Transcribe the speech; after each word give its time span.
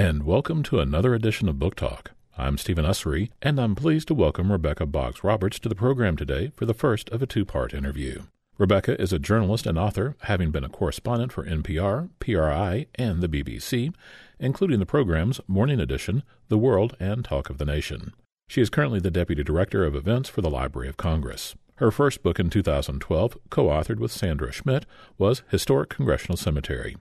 and 0.00 0.22
welcome 0.22 0.62
to 0.62 0.80
another 0.80 1.12
edition 1.12 1.46
of 1.46 1.58
Book 1.58 1.74
Talk. 1.74 2.12
I'm 2.38 2.56
Stephen 2.56 2.86
Usry, 2.86 3.28
and 3.42 3.60
I'm 3.60 3.74
pleased 3.74 4.08
to 4.08 4.14
welcome 4.14 4.50
Rebecca 4.50 4.86
Boggs 4.86 5.22
Roberts 5.22 5.58
to 5.58 5.68
the 5.68 5.74
program 5.74 6.16
today 6.16 6.52
for 6.56 6.64
the 6.64 6.72
first 6.72 7.10
of 7.10 7.20
a 7.20 7.26
two 7.26 7.44
part 7.44 7.74
interview. 7.74 8.22
Rebecca 8.56 8.98
is 8.98 9.12
a 9.12 9.18
journalist 9.18 9.66
and 9.66 9.78
author, 9.78 10.16
having 10.22 10.52
been 10.52 10.64
a 10.64 10.70
correspondent 10.70 11.32
for 11.32 11.44
NPR, 11.44 12.08
PRI, 12.18 12.86
and 12.94 13.20
the 13.20 13.28
BBC, 13.28 13.92
including 14.38 14.78
the 14.78 14.86
programs 14.86 15.38
Morning 15.46 15.78
Edition, 15.78 16.22
The 16.48 16.56
World, 16.56 16.96
and 16.98 17.22
Talk 17.22 17.50
of 17.50 17.58
the 17.58 17.66
Nation. 17.66 18.14
She 18.48 18.62
is 18.62 18.70
currently 18.70 19.00
the 19.00 19.10
Deputy 19.10 19.44
Director 19.44 19.84
of 19.84 19.94
Events 19.94 20.30
for 20.30 20.40
the 20.40 20.48
Library 20.48 20.88
of 20.88 20.96
Congress. 20.96 21.56
Her 21.74 21.90
first 21.90 22.22
book 22.22 22.40
in 22.40 22.48
2012, 22.48 23.36
co 23.50 23.66
authored 23.66 23.98
with 23.98 24.12
Sandra 24.12 24.50
Schmidt, 24.50 24.86
was 25.18 25.42
Historic 25.50 25.90
Congressional 25.90 26.38
Cemetery. 26.38 26.96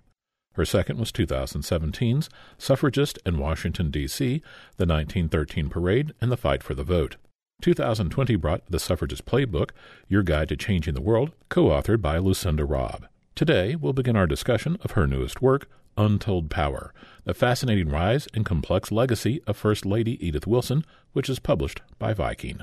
Her 0.54 0.66
second 0.66 1.00
was 1.00 1.12
2017's 1.12 2.30
Suffragist 2.58 3.20
in 3.26 3.38
Washington, 3.38 3.92
D.C., 3.92 4.42
the 4.78 4.86
1913 4.86 5.70
Parade, 5.70 6.14
and 6.20 6.32
the 6.32 6.38
Fight 6.38 6.64
for 6.64 6.74
the 6.74 6.84
Vote. 6.84 7.18
2020 7.62 8.36
brought 8.38 8.70
The 8.70 8.80
Suffragist 8.80 9.26
Playbook, 9.26 9.72
Your 10.08 10.24
Guide 10.24 10.50
to 10.50 10.58
Changing 10.58 10.94
the 10.94 11.02
World, 11.02 11.32
co 11.50 11.66
authored 11.66 12.02
by 12.02 12.18
Lucinda 12.18 12.66
Robb. 12.66 13.06
Today, 13.36 13.76
we'll 13.76 13.94
begin 13.94 14.16
our 14.16 14.28
discussion 14.28 14.78
of 14.82 14.92
her 14.92 15.08
newest 15.08 15.42
work, 15.42 15.70
Untold 15.98 16.50
Power 16.50 16.94
The 17.26 17.34
Fascinating 17.34 17.90
Rise 17.90 18.28
and 18.34 18.46
Complex 18.46 18.92
Legacy 18.92 19.42
of 19.46 19.58
First 19.58 19.86
Lady 19.86 20.26
Edith 20.26 20.48
Wilson, 20.48 20.86
which 21.12 21.30
is 21.30 21.40
published 21.40 21.82
by 21.98 22.14
Viking. 22.14 22.60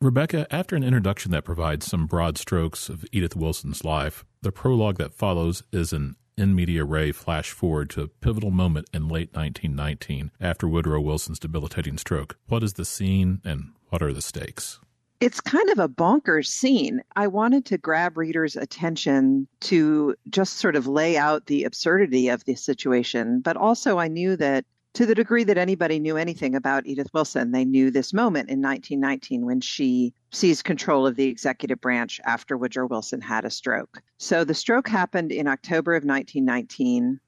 Rebecca, 0.00 0.46
after 0.54 0.76
an 0.76 0.84
introduction 0.84 1.32
that 1.32 1.44
provides 1.44 1.86
some 1.86 2.06
broad 2.06 2.38
strokes 2.38 2.88
of 2.88 3.04
Edith 3.12 3.34
Wilson's 3.34 3.84
life, 3.84 4.24
the 4.42 4.52
prologue 4.52 4.98
that 4.98 5.14
follows 5.14 5.62
is 5.72 5.92
an 5.92 6.16
in 6.36 6.54
medias 6.54 6.86
res 6.86 7.16
flash 7.16 7.50
forward 7.50 7.90
to 7.90 8.02
a 8.02 8.08
pivotal 8.08 8.50
moment 8.50 8.88
in 8.92 9.08
late 9.08 9.32
1919 9.32 10.30
after 10.40 10.68
Woodrow 10.68 11.00
Wilson's 11.00 11.38
debilitating 11.38 11.98
stroke. 11.98 12.36
What 12.46 12.62
is 12.62 12.74
the 12.74 12.84
scene 12.84 13.40
and 13.44 13.72
what 13.88 14.02
are 14.02 14.12
the 14.12 14.22
stakes? 14.22 14.78
It's 15.18 15.40
kind 15.40 15.70
of 15.70 15.78
a 15.78 15.88
bonkers 15.88 16.48
scene. 16.48 17.02
I 17.14 17.26
wanted 17.26 17.64
to 17.66 17.78
grab 17.78 18.18
readers' 18.18 18.54
attention 18.54 19.48
to 19.60 20.14
just 20.28 20.58
sort 20.58 20.76
of 20.76 20.86
lay 20.86 21.16
out 21.16 21.46
the 21.46 21.64
absurdity 21.64 22.28
of 22.28 22.44
the 22.44 22.54
situation, 22.54 23.40
but 23.40 23.56
also 23.56 23.98
I 23.98 24.08
knew 24.08 24.36
that 24.36 24.66
to 24.92 25.06
the 25.06 25.14
degree 25.14 25.44
that 25.44 25.58
anybody 25.58 25.98
knew 25.98 26.18
anything 26.18 26.54
about 26.54 26.86
Edith 26.86 27.12
Wilson, 27.14 27.52
they 27.52 27.64
knew 27.64 27.90
this 27.90 28.12
moment 28.12 28.50
in 28.50 28.60
1919 28.60 29.46
when 29.46 29.60
she 29.60 30.12
seized 30.36 30.64
control 30.64 31.06
of 31.06 31.16
the 31.16 31.26
executive 31.26 31.80
branch 31.80 32.20
after 32.24 32.56
Woodrow 32.56 32.86
Wilson 32.86 33.22
had 33.22 33.44
a 33.44 33.50
stroke. 33.50 34.02
So 34.18 34.44
the 34.44 34.54
stroke 34.54 34.86
happened 34.86 35.32
in 35.32 35.48
October 35.48 35.94
of 35.94 36.04
1919. 36.04 37.18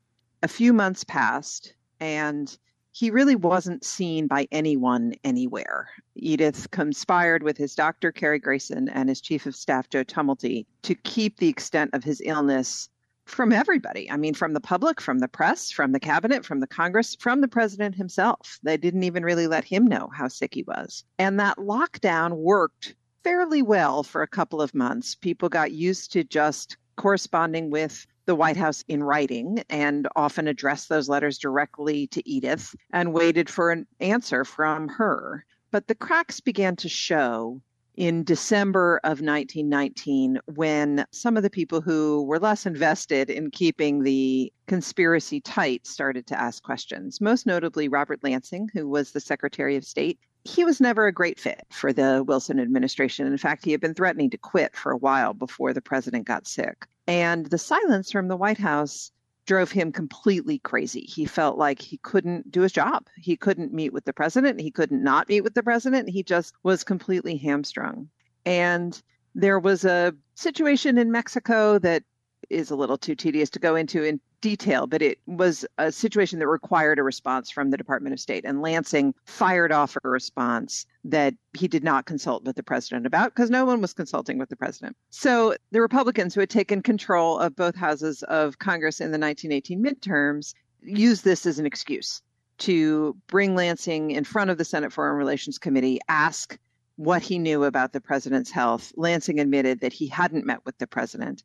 A 0.43 0.49
few 0.49 0.73
months 0.73 1.05
passed, 1.05 1.73
and 2.01 2.57
he 2.93 3.11
really 3.11 3.35
wasn't 3.35 3.85
seen 3.85 4.27
by 4.27 4.47
anyone 4.53 5.15
anywhere. 5.25 5.89
Edith 6.17 6.71
conspired 6.71 7.43
with 7.43 7.57
his 7.57 7.75
doctor, 7.75 8.13
Cary 8.13 8.39
Grayson, 8.39 8.89
and 8.91 9.09
his 9.09 9.23
chief 9.23 9.47
of 9.47 9.57
staff, 9.57 9.89
Joe 9.89 10.05
Tumulty, 10.05 10.67
to 10.83 10.95
keep 10.95 11.39
the 11.39 11.49
extent 11.49 11.91
of 11.95 12.05
his 12.05 12.21
illness 12.25 12.91
from 13.29 13.53
everybody. 13.53 14.11
I 14.11 14.17
mean, 14.17 14.35
from 14.35 14.55
the 14.55 14.61
public, 14.61 15.01
from 15.01 15.19
the 15.19 15.29
press, 15.29 15.71
from 15.71 15.93
the 15.93 16.01
cabinet, 16.01 16.45
from 16.45 16.61
the 16.61 16.67
Congress, 16.67 17.15
from 17.21 17.41
the 17.41 17.49
president 17.49 17.95
himself. 17.95 18.59
They 18.63 18.77
didn't 18.77 19.03
even 19.03 19.23
really 19.23 19.47
let 19.47 19.65
him 19.65 19.87
know 19.87 20.09
how 20.15 20.29
sick 20.29 20.55
he 20.55 20.63
was. 20.63 21.05
And 21.19 21.39
that 21.39 21.59
lockdown 21.59 22.33
worked 22.33 22.95
fairly 23.25 23.63
well 23.63 24.03
for 24.03 24.23
a 24.23 24.29
couple 24.29 24.61
of 24.61 24.75
months. 24.75 25.15
People 25.15 25.49
got 25.49 25.73
used 25.73 26.13
to 26.13 26.25
just 26.25 26.77
corresponding 26.97 27.71
with 27.71 28.07
the 28.27 28.35
White 28.35 28.57
House 28.57 28.85
in 28.89 29.03
writing 29.03 29.63
and 29.71 30.07
often 30.15 30.49
addressed 30.49 30.89
those 30.89 31.09
letters 31.09 31.39
directly 31.39 32.07
to 32.09 32.29
Edith 32.29 32.75
and 32.93 33.15
waited 33.15 33.49
for 33.49 33.71
an 33.71 33.87
answer 34.01 34.45
from 34.45 34.89
her. 34.89 35.45
But 35.71 35.87
the 35.87 35.95
cracks 35.95 36.41
began 36.41 36.77
to 36.77 36.89
show 36.89 37.63
in 37.99 38.23
December 38.23 38.99
of 39.03 39.21
1919 39.21 40.39
when 40.55 41.05
some 41.11 41.37
of 41.37 41.43
the 41.43 41.51
people 41.51 41.81
who 41.81 42.23
were 42.25 42.39
less 42.39 42.65
invested 42.65 43.29
in 43.29 43.51
keeping 43.51 44.03
the 44.03 44.53
conspiracy 44.67 45.41
tight 45.41 45.87
started 45.87 46.27
to 46.29 46.41
ask 46.41 46.63
questions. 46.63 47.21
Most 47.21 47.45
notably, 47.45 47.89
Robert 47.89 48.23
Lansing, 48.23 48.69
who 48.73 48.89
was 48.89 49.11
the 49.11 49.21
Secretary 49.21 49.75
of 49.75 49.85
State. 49.85 50.19
He 50.55 50.65
was 50.65 50.81
never 50.81 51.07
a 51.07 51.13
great 51.13 51.39
fit 51.39 51.67
for 51.71 51.93
the 51.93 52.25
Wilson 52.27 52.59
administration. 52.59 53.27
In 53.27 53.37
fact, 53.37 53.65
he 53.65 53.71
had 53.71 53.81
been 53.81 53.95
threatening 53.95 54.31
to 54.31 54.39
quit 54.39 54.75
for 54.75 54.91
a 54.91 54.97
while 54.97 55.35
before 55.35 55.73
the 55.73 55.83
president 55.83 56.27
got 56.27 56.47
sick. 56.47 56.87
And 57.07 57.47
the 57.47 57.59
silence 57.59 58.11
from 58.11 58.29
the 58.29 58.37
White 58.37 58.59
House 58.59 59.13
drove 59.45 59.71
him 59.71 59.93
completely 59.93 60.59
crazy. 60.59 61.03
He 61.03 61.27
felt 61.27 61.59
like 61.59 61.81
he 61.81 61.99
couldn't 61.99 62.51
do 62.51 62.63
his 62.63 62.73
job. 62.73 63.07
He 63.17 63.37
couldn't 63.37 63.73
meet 63.73 63.93
with 63.93 64.05
the 64.05 64.13
president. 64.13 64.61
He 64.61 64.71
couldn't 64.71 65.03
not 65.03 65.29
meet 65.29 65.43
with 65.43 65.55
the 65.55 65.63
president. 65.63 66.09
He 66.09 66.23
just 66.23 66.55
was 66.63 66.83
completely 66.85 67.37
hamstrung. 67.37 68.09
And 68.45 69.01
there 69.35 69.59
was 69.59 69.85
a 69.85 70.15
situation 70.35 70.99
in 70.99 71.13
Mexico 71.13 71.79
that 71.79 72.05
is 72.51 72.71
a 72.71 72.77
little 72.77 72.99
too 72.99 73.15
tedious 73.15 73.51
to 73.51 73.59
go 73.59 73.77
into 73.77 74.03
in 74.03 74.21
detail, 74.41 74.87
but 74.87 75.03
it 75.03 75.19
was 75.27 75.65
a 75.79 75.91
situation 75.91 76.39
that 76.39 76.49
required 76.49 76.99
a 76.99 77.03
response 77.03 77.51
from 77.51 77.71
the 77.71 77.77
Department 77.77 78.13
of 78.13 78.21
State. 78.21 78.45
And 78.45 78.63
Lansing 78.63 79.15
fired 79.25 79.73
off 79.73 79.97
a 80.03 80.09
response 80.09 80.87
that 81.05 81.35
he 81.55 81.69
did 81.69 81.85
not 81.85 82.07
consult 82.07 82.45
with 82.45 82.57
the 82.57 82.63
president 82.63 83.07
about 83.07 83.35
because 83.35 83.51
no 83.51 83.65
one 83.65 83.81
was 83.81 83.93
consulting 83.93 84.39
with 84.39 84.49
the 84.49 84.57
president. 84.57 84.97
So 85.11 85.57
the 85.73 85.81
Republicans 85.81 86.35
who 86.35 86.41
had 86.41 86.51
taken 86.51 86.83
control 86.83 87.39
of 87.39 87.57
both 87.57 87.75
houses 87.75 88.23
of 88.25 88.59
Congress 88.59 89.01
in 89.01 89.11
the 89.11 89.19
1918 89.19 89.83
midterms 89.83 90.55
used 90.83 91.25
this 91.25 91.47
as 91.47 91.59
an 91.59 91.67
excuse 91.67 92.23
to 92.59 93.17
bring 93.29 93.55
Lansing 93.55 94.11
in 94.11 94.25
front 94.25 94.51
of 94.51 94.59
the 94.59 94.65
Senate 94.65 94.93
Foreign 94.93 95.17
Relations 95.17 95.59
Committee, 95.59 96.01
ask 96.09 96.59
what 96.97 97.23
he 97.23 97.39
knew 97.39 97.65
about 97.65 97.93
the 97.93 98.01
president's 98.01 98.51
health. 98.51 98.93
Lansing 98.97 99.39
admitted 99.39 99.81
that 99.81 99.93
he 99.93 100.09
hadn't 100.09 100.45
met 100.45 100.65
with 100.65 100.77
the 100.79 100.87
president. 100.87 101.45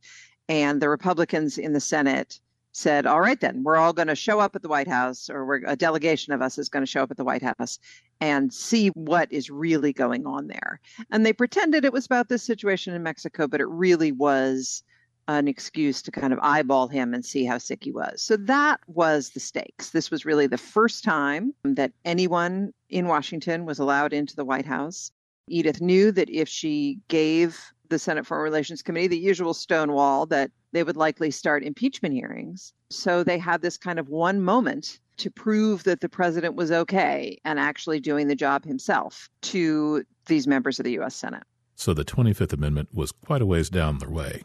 And 0.50 0.82
the 0.82 0.90
Republicans 0.90 1.58
in 1.58 1.74
the 1.74 1.80
Senate 1.80 2.40
said, 2.74 3.06
all 3.06 3.22
right, 3.22 3.40
then 3.40 3.64
we're 3.64 3.78
all 3.78 3.94
going 3.94 4.08
to 4.08 4.16
show 4.16 4.40
up 4.40 4.56
at 4.56 4.64
the 4.64 4.68
White 4.68 4.88
House, 4.88 5.30
or 5.30 5.62
a 5.66 5.76
delegation 5.76 6.34
of 6.34 6.42
us 6.42 6.58
is 6.58 6.70
going 6.70 6.84
to 6.84 6.90
show 6.90 7.04
up 7.04 7.12
at 7.12 7.18
the 7.18 7.24
White 7.24 7.44
House 7.44 7.80
and 8.20 8.52
see 8.52 8.90
what 8.90 9.32
is 9.32 9.50
really 9.50 9.94
going 9.94 10.26
on 10.26 10.48
there. 10.48 10.80
And 11.12 11.26
they 11.26 11.34
pretended 11.34 11.86
it 11.86 11.94
was 11.94 12.06
about 12.06 12.30
this 12.30 12.44
situation 12.44 12.94
in 12.94 13.04
Mexico, 13.04 13.48
but 13.48 13.62
it 13.62 13.68
really 13.68 14.12
was 14.12 14.84
an 15.28 15.48
excuse 15.48 16.02
to 16.02 16.12
kind 16.12 16.34
of 16.34 16.40
eyeball 16.42 16.88
him 16.88 17.14
and 17.14 17.24
see 17.24 17.46
how 17.46 17.58
sick 17.58 17.84
he 17.84 17.92
was. 17.92 18.22
So 18.22 18.36
that 18.38 18.80
was 18.88 19.30
the 19.30 19.40
stakes. 19.40 19.92
This 19.92 20.12
was 20.12 20.26
really 20.26 20.48
the 20.48 20.58
first 20.58 21.04
time 21.04 21.54
that 21.64 21.94
anyone 22.04 22.74
in 22.90 23.08
Washington 23.08 23.66
was 23.66 23.80
allowed 23.80 24.14
into 24.14 24.36
the 24.36 24.44
White 24.44 24.66
House. 24.66 25.12
Edith 25.48 25.80
knew 25.80 26.12
that 26.12 26.30
if 26.30 26.50
she 26.50 27.00
gave 27.08 27.72
the 27.90 28.00
Senate 28.00 28.26
Foreign 28.26 28.44
Relations 28.44 28.82
Committee 28.82 29.08
the 29.08 29.18
usual 29.18 29.54
stonewall 29.54 30.26
that 30.28 30.52
they 30.72 30.84
would 30.84 30.98
likely 30.98 31.32
start 31.32 31.64
impeachment 31.64 32.14
hearings. 32.14 32.74
So 32.90 33.24
they 33.24 33.38
had 33.38 33.62
this 33.62 33.78
kind 33.78 34.00
of 34.00 34.10
one 34.10 34.42
moment 34.42 35.00
to 35.18 35.30
prove 35.30 35.84
that 35.84 36.02
the 36.02 36.10
president 36.10 36.56
was 36.56 36.72
okay 36.72 37.38
and 37.46 37.60
actually 37.60 38.00
doing 38.00 38.28
the 38.28 38.36
job 38.36 38.66
himself 38.66 39.30
to 39.42 40.04
these 40.26 40.48
members 40.48 40.80
of 40.80 40.86
the 40.86 40.94
U.S. 40.94 41.16
Senate. 41.16 41.44
So 41.76 41.94
the 41.94 42.06
25th 42.06 42.54
Amendment 42.54 42.90
was 42.94 43.12
quite 43.12 43.42
a 43.42 43.46
ways 43.46 43.70
down 43.70 44.00
the 44.00 44.10
way. 44.10 44.44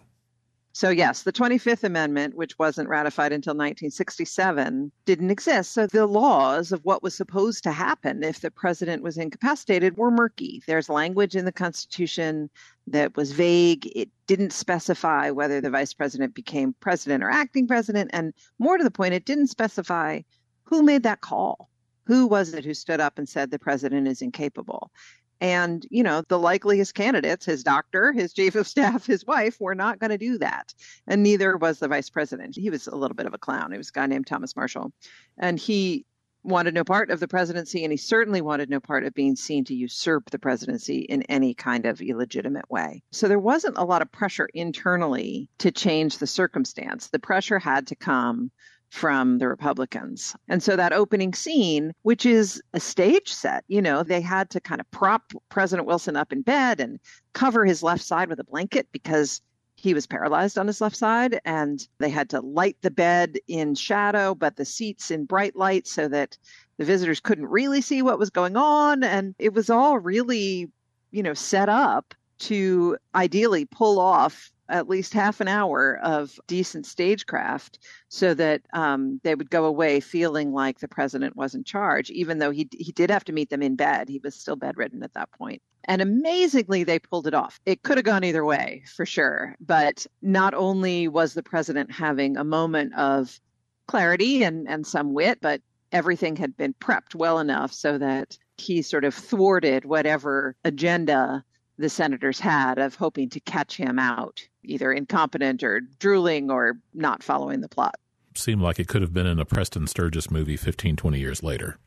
So, 0.78 0.91
yes, 0.91 1.25
the 1.25 1.33
25th 1.33 1.83
Amendment, 1.83 2.37
which 2.37 2.56
wasn't 2.56 2.89
ratified 2.89 3.33
until 3.33 3.50
1967, 3.50 4.93
didn't 5.06 5.31
exist. 5.33 5.72
So, 5.72 5.89
the 5.89 6.06
laws 6.06 6.71
of 6.71 6.84
what 6.84 7.03
was 7.03 7.16
supposed 7.16 7.65
to 7.65 7.72
happen 7.72 8.22
if 8.22 8.43
the 8.43 8.53
president 8.53 9.03
was 9.03 9.19
incapacitated 9.19 9.97
were 9.97 10.12
murky. 10.12 10.62
There's 10.69 10.88
language 10.88 11.34
in 11.34 11.47
the 11.47 11.50
Constitution 11.50 12.49
that 12.87 13.17
was 13.17 13.33
vague. 13.33 13.91
It 13.97 14.09
didn't 14.28 14.53
specify 14.53 15.33
whether 15.33 15.61
the 15.61 15.69
vice 15.69 15.94
president 15.94 16.37
became 16.37 16.77
president 16.78 17.25
or 17.25 17.31
acting 17.31 17.67
president. 17.67 18.11
And 18.12 18.33
more 18.61 18.78
to 18.78 18.84
the 18.84 18.88
point, 18.93 19.15
it 19.15 19.25
didn't 19.25 19.49
specify 19.49 20.21
who 20.62 20.84
made 20.84 21.03
that 21.03 21.22
call. 21.22 21.71
Who 22.05 22.29
was 22.29 22.55
it 22.55 22.64
who 22.64 22.73
stood 22.73 23.00
up 23.00 23.19
and 23.19 23.29
said 23.29 23.50
the 23.50 23.58
president 23.58 24.06
is 24.06 24.23
incapable? 24.23 24.93
And, 25.40 25.87
you 25.90 26.02
know, 26.02 26.23
the 26.29 26.38
likeliest 26.38 26.94
candidates, 26.94 27.46
his 27.46 27.62
doctor, 27.62 28.12
his 28.12 28.32
chief 28.32 28.55
of 28.55 28.67
staff, 28.67 29.06
his 29.06 29.26
wife, 29.26 29.61
were 29.61 29.75
not 29.75 29.99
going 29.99 30.11
to 30.11 30.19
do 30.19 30.38
that. 30.38 30.75
And 31.06 31.23
neither 31.23 31.56
was 31.56 31.79
the 31.79 31.88
vice 31.88 32.11
president. 32.11 32.56
He 32.56 32.70
was 32.70 32.87
a 32.87 32.96
little 32.96 33.14
bit 33.14 33.26
of 33.26 33.35
a 33.35 33.38
clown. 33.38 33.73
He 33.73 33.79
was 33.79 33.90
a 33.90 33.93
guy 33.93 34.06
named 34.06 34.26
Thomas 34.26 34.56
Marshall. 34.56 34.93
And 35.38 35.58
he 35.58 36.05
wanted 36.44 36.75
no 36.75 36.85
part 36.85 37.11
of 37.11 37.20
the 37.20 37.29
presidency, 37.29 37.85
and 37.85 37.93
he 37.93 37.96
certainly 37.96 38.40
wanted 38.40 38.70
no 38.70 38.81
part 38.81 39.05
of 39.05 39.14
being 39.14 39.37
seen 39.37 39.64
to 39.64 39.75
usurp 39.75 40.31
the 40.31 40.38
presidency 40.38 41.00
in 41.00 41.23
any 41.23 41.55
kind 41.55 41.84
of 41.87 42.00
illegitimate 42.00 42.70
way. 42.70 43.02
So 43.12 43.29
there 43.29 43.38
wasn't 43.38 43.76
a 43.76 43.84
lot 43.84 44.02
of 44.02 44.12
pressure 44.12 44.49
internally 44.55 45.49
to 45.58 45.70
change 45.70 46.19
the 46.19 46.26
circumstance. 46.26 47.08
The 47.08 47.19
pressure 47.19 47.58
had 47.58 47.88
to 47.88 47.96
come 47.96 48.50
from 48.90 49.38
the 49.38 49.49
Republicans. 49.49 50.35
And 50.49 50.62
so 50.62 50.76
that 50.76 50.93
opening 50.93 51.35
scene, 51.35 51.93
which 52.02 52.25
is 52.25 52.62
a 52.73 52.81
stage 52.81 53.32
set, 53.32 53.64
you 53.69 53.82
know, 53.82 54.02
they 54.02 54.20
had 54.20 54.50
to 54.50 54.61
kind 54.61 54.81
of 54.81 54.90
prop 54.90 55.32
President 55.50 55.87
Wilson 55.87 56.17
up 56.17 56.32
in 56.32 56.43
bed 56.43 56.81
and 56.81 56.99
cover 57.35 57.64
his 57.64 57.82
left 57.82 58.02
side 58.02 58.29
with 58.29 58.40
a 58.40 58.44
blanket 58.44 58.88
because 58.93 59.43
he 59.76 59.94
was 59.94 60.06
paralyzed 60.06 60.58
on 60.58 60.67
his 60.67 60.81
left 60.81 60.96
side 60.96 61.40
and 61.44 61.87
they 61.99 62.11
had 62.11 62.29
to 62.31 62.40
light 62.40 62.76
the 62.81 62.90
bed 62.90 63.38
in 63.46 63.76
shadow 63.76 64.35
but 64.35 64.56
the 64.56 64.64
seats 64.64 65.11
in 65.11 65.25
bright 65.25 65.55
light 65.55 65.87
so 65.87 66.08
that 66.08 66.37
the 66.79 66.84
visitors 66.84 67.20
couldn't 67.20 67.46
really 67.46 67.81
see 67.81 68.02
what 68.02 68.19
was 68.19 68.29
going 68.29 68.56
on 68.56 69.05
and 69.05 69.37
it 69.38 69.55
was 69.55 69.70
all 69.70 70.00
really 70.00 70.69
you 71.12 71.23
know 71.23 71.32
set 71.32 71.69
up 71.69 72.12
to 72.41 72.96
ideally 73.14 73.67
pull 73.67 74.00
off 74.00 74.50
at 74.69 74.88
least 74.88 75.15
half 75.15 75.41
an 75.41 75.49
hour 75.49 75.99
of 76.03 76.38
decent 76.47 76.87
stagecraft 76.87 77.79
so 78.09 78.35
that 78.35 78.62
um, 78.73 79.20
they 79.25 79.35
would 79.35 79.50
go 79.50 79.65
away 79.65 80.00
feeling 80.00 80.53
like 80.53 80.79
the 80.79 80.88
president 80.88 81.37
was 81.37 81.55
in 81.55 81.65
charge, 81.65 82.11
even 82.11 82.38
though 82.38 82.50
he, 82.50 82.69
he 82.73 82.93
did 82.93 83.11
have 83.11 83.25
to 83.25 83.32
meet 83.32 83.50
them 83.50 83.62
in 83.62 83.76
bed. 83.76 84.09
He 84.09 84.20
was 84.23 84.35
still 84.35 84.56
bedridden 84.56 85.03
at 85.03 85.15
that 85.15 85.31
point. 85.32 85.62
And 85.85 86.03
amazingly, 86.03 86.85
they 86.85 86.99
pulled 86.99 87.26
it 87.26 87.35
off. 87.35 87.61
It 87.65 87.82
could 87.82 87.97
have 87.97 88.05
gone 88.05 88.25
either 88.25 88.44
way, 88.44 88.82
for 88.94 89.06
sure. 89.06 89.56
But 89.61 90.06
not 90.20 90.53
only 90.53 91.09
was 91.09 91.32
the 91.32 91.43
president 91.43 91.91
having 91.91 92.37
a 92.37 92.44
moment 92.44 92.94
of 92.94 93.41
clarity 93.87 94.43
and, 94.43 94.69
and 94.69 94.87
some 94.87 95.15
wit, 95.15 95.38
but 95.41 95.62
everything 95.93 96.37
had 96.37 96.56
been 96.56 96.75
prepped 96.75 97.15
well 97.15 97.38
enough 97.38 97.73
so 97.73 97.97
that 97.97 98.37
he 98.59 98.82
sort 98.82 99.05
of 99.05 99.15
thwarted 99.15 99.85
whatever 99.85 100.56
agenda 100.65 101.43
the 101.79 101.89
senators 101.89 102.41
had 102.41 102.79
of 102.79 102.97
hoping 102.97 103.31
to 103.31 103.41
catch 103.41 103.77
him 103.77 103.99
out, 103.99 104.47
either 104.65 104.93
incompetent 104.93 105.63
or 105.63 105.81
drooling 105.81 106.51
or 106.51 106.79
not 106.93 107.23
following 107.23 107.61
the 107.61 107.69
plot. 107.69 107.95
Seemed 108.35 108.63
like 108.63 108.79
it 108.79 108.89
could 108.89 109.03
have 109.03 109.15
been 109.15 109.27
in 109.27 109.39
a 109.39 109.45
Preston 109.45 109.87
Sturges 109.87 110.31
movie 110.31 110.57
15, 110.57 110.97
20 110.97 111.19
years 111.19 111.43
later. 111.43 111.79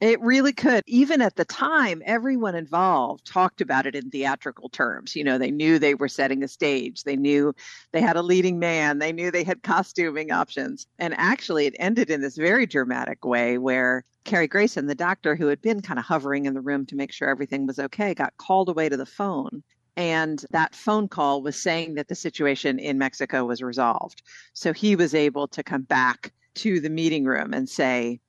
It 0.00 0.18
really 0.22 0.54
could. 0.54 0.82
Even 0.86 1.20
at 1.20 1.36
the 1.36 1.44
time, 1.44 2.02
everyone 2.06 2.54
involved 2.54 3.26
talked 3.26 3.60
about 3.60 3.86
it 3.86 3.94
in 3.94 4.08
theatrical 4.08 4.70
terms. 4.70 5.14
You 5.14 5.24
know, 5.24 5.36
they 5.36 5.50
knew 5.50 5.78
they 5.78 5.94
were 5.94 6.08
setting 6.08 6.42
a 6.42 6.48
stage, 6.48 7.04
they 7.04 7.16
knew 7.16 7.54
they 7.92 8.00
had 8.00 8.16
a 8.16 8.22
leading 8.22 8.58
man, 8.58 8.98
they 8.98 9.12
knew 9.12 9.30
they 9.30 9.44
had 9.44 9.62
costuming 9.62 10.32
options. 10.32 10.86
And 10.98 11.12
actually, 11.18 11.66
it 11.66 11.76
ended 11.78 12.08
in 12.08 12.22
this 12.22 12.38
very 12.38 12.64
dramatic 12.64 13.26
way 13.26 13.58
where 13.58 14.04
Cary 14.24 14.48
Grayson, 14.48 14.86
the 14.86 14.94
doctor 14.94 15.36
who 15.36 15.48
had 15.48 15.60
been 15.60 15.82
kind 15.82 15.98
of 15.98 16.06
hovering 16.06 16.46
in 16.46 16.54
the 16.54 16.62
room 16.62 16.86
to 16.86 16.96
make 16.96 17.12
sure 17.12 17.28
everything 17.28 17.66
was 17.66 17.78
okay, 17.78 18.14
got 18.14 18.36
called 18.38 18.70
away 18.70 18.88
to 18.88 18.96
the 18.96 19.04
phone. 19.04 19.62
And 19.96 20.42
that 20.50 20.74
phone 20.74 21.08
call 21.08 21.42
was 21.42 21.60
saying 21.60 21.96
that 21.96 22.08
the 22.08 22.14
situation 22.14 22.78
in 22.78 22.96
Mexico 22.96 23.44
was 23.44 23.60
resolved. 23.60 24.22
So 24.54 24.72
he 24.72 24.96
was 24.96 25.14
able 25.14 25.46
to 25.48 25.62
come 25.62 25.82
back 25.82 26.32
to 26.54 26.80
the 26.80 26.88
meeting 26.88 27.24
room 27.24 27.52
and 27.52 27.68
say, 27.68 28.20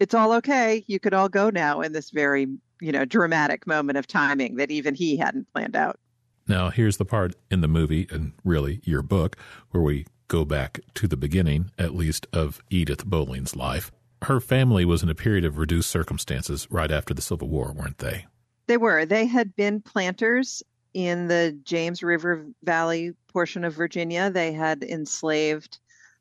it's 0.00 0.14
all 0.14 0.32
okay. 0.34 0.84
You 0.86 0.98
could 0.98 1.14
all 1.14 1.28
go 1.28 1.50
now 1.50 1.80
in 1.80 1.92
this 1.92 2.10
very, 2.10 2.46
you 2.80 2.92
know, 2.92 3.04
dramatic 3.04 3.66
moment 3.66 3.98
of 3.98 4.06
timing 4.06 4.56
that 4.56 4.70
even 4.70 4.94
he 4.94 5.16
hadn't 5.16 5.52
planned 5.52 5.76
out. 5.76 5.98
Now, 6.46 6.70
here's 6.70 6.98
the 6.98 7.04
part 7.04 7.34
in 7.50 7.60
the 7.62 7.68
movie 7.68 8.06
and 8.10 8.32
really 8.44 8.80
your 8.84 9.02
book 9.02 9.36
where 9.70 9.82
we 9.82 10.06
go 10.28 10.44
back 10.44 10.80
to 10.94 11.08
the 11.08 11.16
beginning, 11.16 11.70
at 11.78 11.94
least, 11.94 12.26
of 12.32 12.60
Edith 12.70 13.06
Bolling's 13.06 13.56
life. 13.56 13.90
Her 14.22 14.40
family 14.40 14.84
was 14.84 15.02
in 15.02 15.08
a 15.08 15.14
period 15.14 15.44
of 15.44 15.58
reduced 15.58 15.90
circumstances 15.90 16.66
right 16.70 16.90
after 16.90 17.14
the 17.14 17.22
Civil 17.22 17.48
War, 17.48 17.72
weren't 17.72 17.98
they? 17.98 18.26
They 18.66 18.76
were. 18.76 19.04
They 19.04 19.26
had 19.26 19.54
been 19.54 19.80
planters 19.80 20.62
in 20.94 21.28
the 21.28 21.58
James 21.64 22.02
River 22.02 22.46
Valley 22.62 23.12
portion 23.28 23.64
of 23.64 23.74
Virginia. 23.74 24.30
They 24.30 24.52
had 24.52 24.82
enslaved 24.82 25.78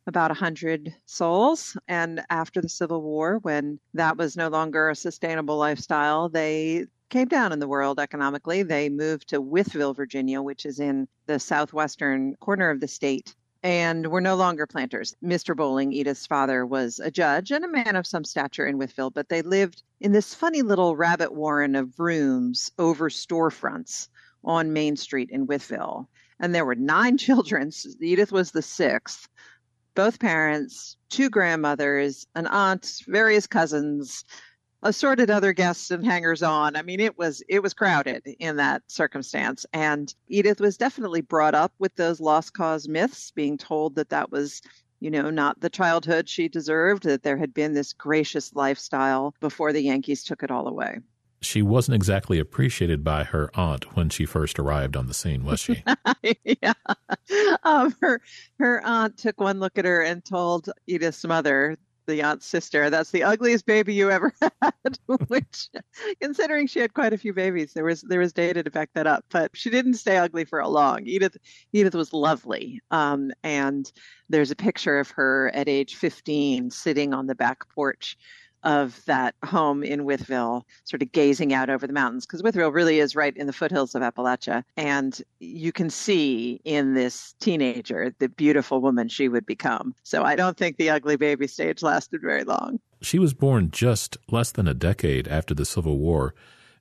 about 0.08 0.32
100 0.32 0.94
souls. 1.06 1.78
And 1.88 2.22
after 2.30 2.62
the 2.62 2.70
Civil 2.70 3.02
War, 3.02 3.40
when 3.42 3.80
that 3.94 4.18
was 4.18 4.36
no 4.36 4.50
longer 4.50 4.90
a 4.90 4.96
sustainable 4.96 5.58
lifestyle, 5.58 6.30
they 6.30 6.88
came 7.10 7.28
down 7.28 7.52
in 7.52 7.60
the 7.60 7.68
world 7.68 8.00
economically. 8.00 8.64
They 8.64 8.90
moved 8.90 9.30
to 9.30 9.42
Wytheville, 9.42 9.96
Virginia, 9.96 10.42
which 10.42 10.66
is 10.66 10.80
in 10.80 11.08
the 11.28 11.40
southwestern 11.40 12.36
corner 12.38 12.70
of 12.70 12.80
the 12.80 12.88
state. 12.88 13.36
And 13.62 14.08
were 14.08 14.20
no 14.20 14.36
longer 14.36 14.68
planters. 14.68 15.16
Mr. 15.24 15.56
Bolling, 15.56 15.94
Edith's 15.94 16.26
father, 16.26 16.66
was 16.66 17.00
a 17.00 17.10
judge 17.10 17.50
and 17.50 17.64
a 17.64 17.70
man 17.70 17.96
of 17.96 18.06
some 18.06 18.26
stature 18.26 18.66
in 18.66 18.78
Wytheville, 18.78 19.14
but 19.14 19.30
they 19.30 19.42
lived 19.42 19.84
in 20.02 20.12
this 20.12 20.34
funny 20.34 20.62
little 20.64 20.98
rabbit 20.98 21.34
warren 21.34 21.76
of 21.76 21.98
rooms 21.98 22.72
over 22.78 23.10
storefronts 23.10 24.10
on 24.44 24.74
Main 24.74 24.98
Street 24.98 25.30
in 25.30 25.48
Wytheville. 25.48 26.08
And 26.42 26.54
there 26.54 26.66
were 26.66 26.76
nine 26.76 27.18
children. 27.20 27.72
Edith 28.02 28.34
was 28.34 28.52
the 28.52 28.62
sixth 28.62 29.30
both 29.96 30.20
parents, 30.20 30.98
two 31.10 31.30
grandmothers, 31.30 32.26
an 32.36 32.48
aunt, 32.48 33.02
various 33.08 33.48
cousins, 33.48 34.26
assorted 34.82 35.30
other 35.30 35.54
guests 35.54 35.92
and 35.92 36.06
hangers 36.06 36.44
on. 36.44 36.76
I 36.76 36.82
mean, 36.82 37.00
it 37.00 37.18
was 37.18 37.42
it 37.48 37.62
was 37.64 37.74
crowded 37.74 38.24
in 38.40 38.58
that 38.58 38.84
circumstance, 38.88 39.66
and 39.74 40.14
Edith 40.28 40.60
was 40.60 40.78
definitely 40.78 41.22
brought 41.22 41.56
up 41.56 41.74
with 41.80 41.96
those 41.96 42.20
lost 42.20 42.54
cause 42.54 42.88
myths, 42.88 43.32
being 43.32 43.58
told 43.58 43.96
that 43.96 44.10
that 44.10 44.32
was 44.32 44.62
you 45.00 45.12
know, 45.12 45.30
not 45.30 45.60
the 45.60 45.70
childhood 45.70 46.30
she 46.30 46.48
deserved, 46.48 47.04
that 47.04 47.24
there 47.24 47.36
had 47.36 47.54
been 47.54 47.74
this 47.74 47.92
gracious 47.92 48.56
lifestyle 48.56 49.36
before 49.42 49.74
the 49.74 49.82
Yankees 49.82 50.24
took 50.24 50.44
it 50.44 50.50
all 50.50 50.66
away 50.66 51.00
she 51.46 51.62
wasn't 51.62 51.96
exactly 51.96 52.40
appreciated 52.40 53.04
by 53.04 53.24
her 53.24 53.50
aunt 53.54 53.96
when 53.96 54.10
she 54.10 54.26
first 54.26 54.60
arrived 54.60 54.96
on 54.96 55.08
the 55.08 55.14
scene, 55.14 55.44
was 55.44 55.60
she? 55.60 55.84
yeah. 56.62 56.74
Um, 57.64 57.96
her 58.02 58.22
her 58.60 58.86
aunt 58.86 59.18
took 59.18 59.40
one 59.40 59.60
look 59.60 59.78
at 59.78 59.86
her 59.86 60.02
and 60.02 60.24
told 60.24 60.70
Edith's 60.88 61.24
mother, 61.24 61.78
the 62.06 62.22
aunt's 62.22 62.46
sister, 62.46 62.90
that's 62.90 63.12
the 63.12 63.24
ugliest 63.24 63.66
baby 63.66 63.94
you 63.94 64.12
ever 64.12 64.34
had. 64.62 64.98
Which, 65.28 65.70
considering 66.22 66.68
she 66.68 66.80
had 66.80 66.94
quite 66.94 67.14
a 67.14 67.18
few 67.18 67.34
babies, 67.34 67.74
there 67.74 67.86
was 67.86 68.02
there 68.02 68.20
was 68.20 68.34
data 68.34 68.64
to 68.64 68.72
back 68.72 68.90
that 68.94 69.08
up. 69.08 69.26
But 69.30 69.52
she 69.54 69.70
didn't 69.70 69.96
stay 69.96 70.18
ugly 70.18 70.46
for 70.46 70.60
a 70.60 70.68
long. 70.68 71.06
Edith 71.06 71.38
Edith 71.72 71.96
was 71.96 72.14
lovely, 72.14 72.82
um, 72.92 73.32
and 73.44 73.92
there's 74.30 74.52
a 74.52 74.56
picture 74.56 75.00
of 75.00 75.12
her 75.12 75.52
at 75.54 75.70
age 75.70 75.96
15 75.96 76.72
sitting 76.72 77.14
on 77.14 77.28
the 77.28 77.36
back 77.36 77.68
porch 77.70 78.18
of 78.64 79.04
that 79.06 79.36
home 79.44 79.84
in 79.84 80.02
Wytheville, 80.02 80.64
sort 80.84 81.02
of 81.02 81.12
gazing 81.12 81.54
out 81.54 81.70
over 81.70 81.86
the 81.88 81.94
mountains, 81.94 82.26
because 82.26 82.42
Wytheville 82.42 82.74
really 82.74 83.00
is 83.00 83.16
right 83.16 83.36
in 83.36 83.48
the 83.48 83.54
foothills 83.54 83.96
of 83.96 84.02
Appalachia. 84.02 84.64
And 84.78 85.22
you 85.40 85.72
can 85.72 85.90
see 85.90 86.62
in 86.64 86.94
this 86.94 87.36
teenager 87.40 88.14
the 88.20 88.30
beautiful 88.30 88.82
woman 88.82 89.08
she 89.08 89.28
would 89.28 89.46
become. 89.46 89.96
So 90.04 90.24
I 90.24 90.36
don't 90.36 90.58
think 90.58 90.78
the 90.78 90.90
ugly 90.90 91.16
baby 91.16 91.48
stage 91.48 91.84
lasted 91.84 92.22
very 92.22 92.44
long. 92.44 92.80
She 93.02 93.20
was 93.20 93.34
born 93.34 93.70
just 93.72 94.18
less 94.30 94.52
than 94.52 94.68
a 94.68 94.74
decade 94.74 95.28
after 95.28 95.54
the 95.54 95.66
Civil 95.66 95.98
War. 95.98 96.34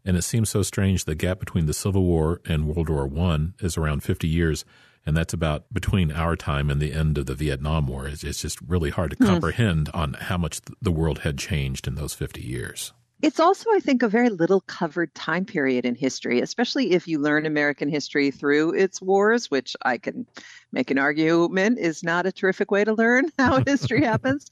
And 0.04 0.16
it 0.16 0.22
seems 0.22 0.50
so 0.50 0.62
strange 0.62 1.04
the 1.04 1.14
gap 1.14 1.38
between 1.38 1.66
the 1.66 1.74
Civil 1.74 2.04
War 2.04 2.40
and 2.44 2.66
World 2.66 2.88
War 2.88 3.10
I 3.16 3.48
is 3.60 3.76
around 3.76 4.02
50 4.02 4.26
years 4.26 4.64
and 5.04 5.16
that's 5.16 5.34
about 5.34 5.72
between 5.72 6.12
our 6.12 6.36
time 6.36 6.70
and 6.70 6.80
the 6.80 6.92
end 6.92 7.18
of 7.18 7.26
the 7.26 7.34
Vietnam 7.34 7.86
War. 7.86 8.06
It's, 8.06 8.22
it's 8.22 8.42
just 8.42 8.60
really 8.60 8.90
hard 8.90 9.10
to 9.10 9.16
mm. 9.16 9.26
comprehend 9.26 9.90
on 9.92 10.14
how 10.14 10.38
much 10.38 10.60
the 10.80 10.92
world 10.92 11.20
had 11.20 11.38
changed 11.38 11.86
in 11.86 11.96
those 11.96 12.14
50 12.14 12.40
years. 12.40 12.92
It's 13.22 13.38
also, 13.38 13.70
I 13.72 13.78
think, 13.78 14.02
a 14.02 14.08
very 14.08 14.30
little 14.30 14.60
covered 14.62 15.14
time 15.14 15.44
period 15.44 15.84
in 15.84 15.94
history, 15.94 16.40
especially 16.40 16.90
if 16.90 17.06
you 17.06 17.20
learn 17.20 17.46
American 17.46 17.88
history 17.88 18.32
through 18.32 18.74
its 18.74 19.00
wars, 19.00 19.48
which 19.48 19.76
I 19.82 19.98
can 19.98 20.26
make 20.72 20.90
an 20.90 20.98
argument 20.98 21.78
is 21.78 22.02
not 22.02 22.26
a 22.26 22.32
terrific 22.32 22.72
way 22.72 22.82
to 22.82 22.92
learn 22.92 23.30
how 23.38 23.62
history 23.64 24.04
happens. 24.04 24.50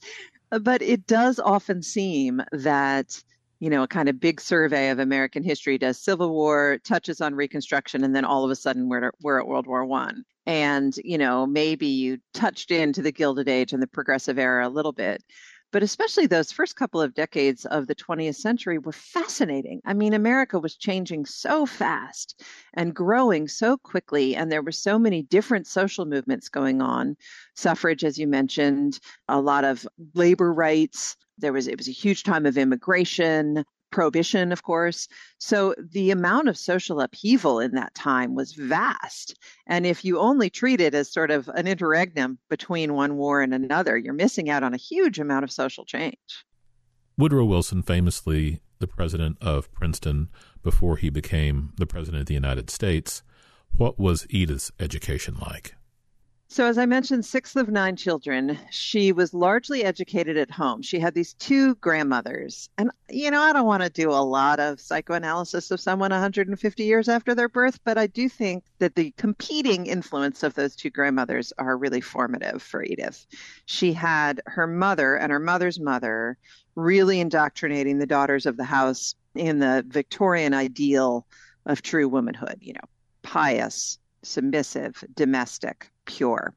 But 0.49 0.81
it 0.81 1.05
does 1.05 1.37
often 1.39 1.81
seem 1.81 2.41
that 2.53 3.21
you 3.61 3.69
know, 3.69 3.83
a 3.83 3.87
kind 3.87 4.09
of 4.09 4.19
big 4.19 4.41
survey 4.41 4.89
of 4.89 4.97
American 4.97 5.43
history 5.43 5.77
does 5.77 6.03
Civil 6.03 6.31
War, 6.31 6.79
touches 6.83 7.21
on 7.21 7.35
Reconstruction, 7.35 8.03
and 8.03 8.15
then 8.15 8.25
all 8.25 8.43
of 8.43 8.49
a 8.49 8.55
sudden 8.55 8.89
we're, 8.89 9.11
we're 9.21 9.39
at 9.39 9.47
World 9.47 9.67
War 9.67 9.85
One. 9.85 10.23
And, 10.47 10.95
you 11.05 11.19
know, 11.19 11.45
maybe 11.45 11.85
you 11.85 12.17
touched 12.33 12.71
into 12.71 13.03
the 13.03 13.11
Gilded 13.11 13.47
Age 13.47 13.71
and 13.71 13.81
the 13.81 13.85
Progressive 13.87 14.39
Era 14.39 14.67
a 14.67 14.69
little 14.69 14.91
bit. 14.91 15.23
But 15.71 15.83
especially 15.83 16.27
those 16.27 16.51
first 16.51 16.75
couple 16.75 17.01
of 17.01 17.13
decades 17.13 17.65
of 17.65 17.87
the 17.87 17.95
20th 17.95 18.35
century 18.35 18.77
were 18.77 18.91
fascinating. 18.91 19.81
I 19.85 19.93
mean, 19.93 20.13
America 20.13 20.59
was 20.59 20.75
changing 20.75 21.25
so 21.25 21.65
fast 21.65 22.43
and 22.73 22.93
growing 22.93 23.47
so 23.47 23.77
quickly, 23.77 24.35
and 24.35 24.51
there 24.51 24.61
were 24.61 24.73
so 24.73 24.99
many 24.99 25.21
different 25.23 25.67
social 25.67 26.05
movements 26.05 26.49
going 26.49 26.81
on. 26.81 27.15
Suffrage, 27.55 28.03
as 28.03 28.17
you 28.17 28.27
mentioned, 28.27 28.99
a 29.29 29.39
lot 29.39 29.63
of 29.63 29.87
labor 30.13 30.53
rights, 30.53 31.15
there 31.37 31.53
was 31.53 31.67
it 31.67 31.77
was 31.77 31.87
a 31.87 31.91
huge 31.91 32.23
time 32.23 32.45
of 32.45 32.57
immigration, 32.57 33.63
prohibition, 33.91 34.51
of 34.51 34.63
course. 34.63 35.07
So 35.37 35.75
the 35.77 36.11
amount 36.11 36.49
of 36.49 36.57
social 36.57 37.01
upheaval 37.01 37.59
in 37.59 37.71
that 37.71 37.93
time 37.93 38.35
was 38.35 38.53
vast. 38.53 39.37
And 39.67 39.85
if 39.85 40.03
you 40.03 40.19
only 40.19 40.49
treat 40.49 40.81
it 40.81 40.93
as 40.95 41.11
sort 41.11 41.31
of 41.31 41.47
an 41.49 41.67
interregnum 41.67 42.39
between 42.49 42.93
one 42.93 43.17
war 43.17 43.41
and 43.41 43.53
another, 43.53 43.97
you're 43.97 44.13
missing 44.13 44.49
out 44.49 44.63
on 44.63 44.73
a 44.73 44.77
huge 44.77 45.19
amount 45.19 45.43
of 45.43 45.51
social 45.51 45.85
change. 45.85 46.45
Woodrow 47.17 47.45
Wilson, 47.45 47.83
famously 47.83 48.61
the 48.79 48.87
president 48.87 49.37
of 49.41 49.71
Princeton 49.73 50.29
before 50.63 50.97
he 50.97 51.09
became 51.09 51.73
the 51.77 51.85
president 51.85 52.21
of 52.21 52.27
the 52.27 52.33
United 52.33 52.69
States, 52.69 53.21
what 53.75 53.99
was 53.99 54.25
Edith's 54.29 54.71
education 54.79 55.37
like? 55.39 55.75
So, 56.53 56.65
as 56.65 56.77
I 56.77 56.85
mentioned, 56.85 57.23
sixth 57.23 57.55
of 57.55 57.69
nine 57.69 57.95
children. 57.95 58.59
She 58.71 59.13
was 59.13 59.33
largely 59.33 59.85
educated 59.85 60.35
at 60.35 60.51
home. 60.51 60.81
She 60.81 60.99
had 60.99 61.13
these 61.13 61.33
two 61.35 61.75
grandmothers. 61.75 62.67
And, 62.77 62.91
you 63.09 63.31
know, 63.31 63.41
I 63.41 63.53
don't 63.53 63.65
want 63.65 63.83
to 63.83 63.89
do 63.89 64.09
a 64.11 64.19
lot 64.19 64.59
of 64.59 64.81
psychoanalysis 64.81 65.71
of 65.71 65.79
someone 65.79 66.11
150 66.11 66.83
years 66.83 67.07
after 67.07 67.33
their 67.33 67.47
birth, 67.47 67.79
but 67.85 67.97
I 67.97 68.07
do 68.07 68.27
think 68.27 68.65
that 68.79 68.95
the 68.95 69.13
competing 69.15 69.85
influence 69.85 70.43
of 70.43 70.53
those 70.55 70.75
two 70.75 70.89
grandmothers 70.89 71.53
are 71.57 71.77
really 71.77 72.01
formative 72.01 72.61
for 72.61 72.83
Edith. 72.83 73.25
She 73.65 73.93
had 73.93 74.41
her 74.45 74.67
mother 74.67 75.15
and 75.15 75.31
her 75.31 75.39
mother's 75.39 75.79
mother 75.79 76.37
really 76.75 77.21
indoctrinating 77.21 77.97
the 77.97 78.05
daughters 78.05 78.45
of 78.45 78.57
the 78.57 78.65
house 78.65 79.15
in 79.35 79.59
the 79.59 79.85
Victorian 79.87 80.53
ideal 80.53 81.25
of 81.65 81.81
true 81.81 82.09
womanhood, 82.09 82.57
you 82.59 82.73
know, 82.73 82.89
pious, 83.21 83.99
submissive, 84.21 85.01
domestic 85.15 85.90
pure. 86.05 86.53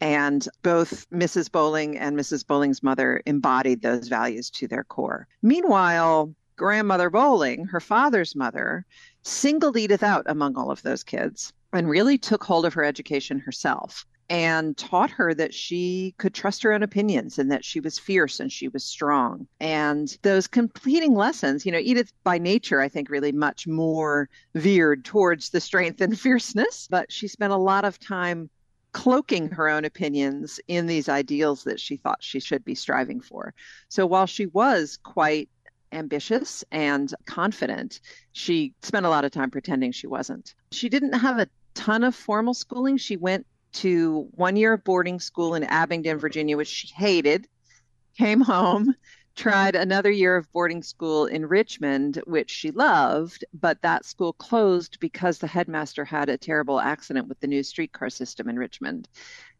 And 0.00 0.46
both 0.62 1.08
Mrs. 1.10 1.50
Bolling 1.50 1.96
and 1.96 2.16
Mrs. 2.16 2.46
Bolling's 2.46 2.82
mother 2.82 3.22
embodied 3.26 3.80
those 3.80 4.08
values 4.08 4.50
to 4.50 4.68
their 4.68 4.84
core. 4.84 5.26
Meanwhile, 5.42 6.34
grandmother 6.56 7.10
Bolling, 7.10 7.66
her 7.66 7.80
father's 7.80 8.36
mother, 8.36 8.84
singled 9.22 9.76
Edith 9.76 10.02
out 10.02 10.24
among 10.26 10.56
all 10.56 10.70
of 10.70 10.82
those 10.82 11.04
kids 11.04 11.52
and 11.72 11.88
really 11.88 12.18
took 12.18 12.44
hold 12.44 12.66
of 12.66 12.74
her 12.74 12.84
education 12.84 13.38
herself 13.38 14.06
and 14.30 14.76
taught 14.76 15.10
her 15.10 15.34
that 15.34 15.52
she 15.52 16.14
could 16.18 16.32
trust 16.32 16.62
her 16.62 16.72
own 16.72 16.82
opinions 16.82 17.38
and 17.38 17.50
that 17.50 17.64
she 17.64 17.80
was 17.80 17.98
fierce 17.98 18.40
and 18.40 18.50
she 18.50 18.68
was 18.68 18.84
strong. 18.84 19.46
And 19.60 20.16
those 20.22 20.46
completing 20.46 21.14
lessons, 21.14 21.66
you 21.66 21.72
know, 21.72 21.78
Edith 21.78 22.12
by 22.22 22.38
nature, 22.38 22.80
I 22.80 22.88
think, 22.88 23.10
really 23.10 23.32
much 23.32 23.66
more 23.66 24.30
veered 24.54 25.04
towards 25.04 25.50
the 25.50 25.60
strength 25.60 26.00
and 26.00 26.18
fierceness, 26.20 26.88
but 26.90 27.12
she 27.12 27.28
spent 27.28 27.52
a 27.52 27.56
lot 27.58 27.84
of 27.84 27.98
time 27.98 28.48
cloaking 28.94 29.50
her 29.50 29.68
own 29.68 29.84
opinions 29.84 30.58
in 30.68 30.86
these 30.86 31.08
ideals 31.08 31.64
that 31.64 31.78
she 31.78 31.96
thought 31.96 32.22
she 32.22 32.40
should 32.40 32.64
be 32.64 32.74
striving 32.74 33.20
for. 33.20 33.52
So 33.88 34.06
while 34.06 34.26
she 34.26 34.46
was 34.46 34.96
quite 35.02 35.50
ambitious 35.92 36.64
and 36.70 37.12
confident, 37.26 38.00
she 38.32 38.72
spent 38.82 39.04
a 39.04 39.10
lot 39.10 39.24
of 39.24 39.32
time 39.32 39.50
pretending 39.50 39.92
she 39.92 40.06
wasn't. 40.06 40.54
She 40.72 40.88
didn't 40.88 41.12
have 41.14 41.38
a 41.38 41.48
ton 41.74 42.04
of 42.04 42.14
formal 42.14 42.54
schooling. 42.54 42.96
She 42.96 43.16
went 43.16 43.46
to 43.74 44.28
one 44.36 44.54
year 44.54 44.72
of 44.72 44.84
boarding 44.84 45.18
school 45.18 45.56
in 45.56 45.64
Abingdon, 45.64 46.18
Virginia, 46.18 46.56
which 46.56 46.68
she 46.68 46.88
hated, 46.94 47.48
came 48.16 48.40
home, 48.40 48.94
tried 49.34 49.74
another 49.74 50.10
year 50.10 50.36
of 50.36 50.50
boarding 50.52 50.82
school 50.82 51.26
in 51.26 51.46
Richmond, 51.46 52.22
which 52.26 52.50
she 52.50 52.70
loved, 52.70 53.44
but 53.52 53.82
that 53.82 54.04
school 54.04 54.32
closed 54.32 55.00
because 55.00 55.38
the 55.38 55.46
headmaster 55.46 56.04
had 56.04 56.28
a 56.28 56.38
terrible 56.38 56.80
accident 56.80 57.28
with 57.28 57.40
the 57.40 57.46
new 57.46 57.62
streetcar 57.62 58.10
system 58.10 58.48
in 58.48 58.58
Richmond. 58.58 59.08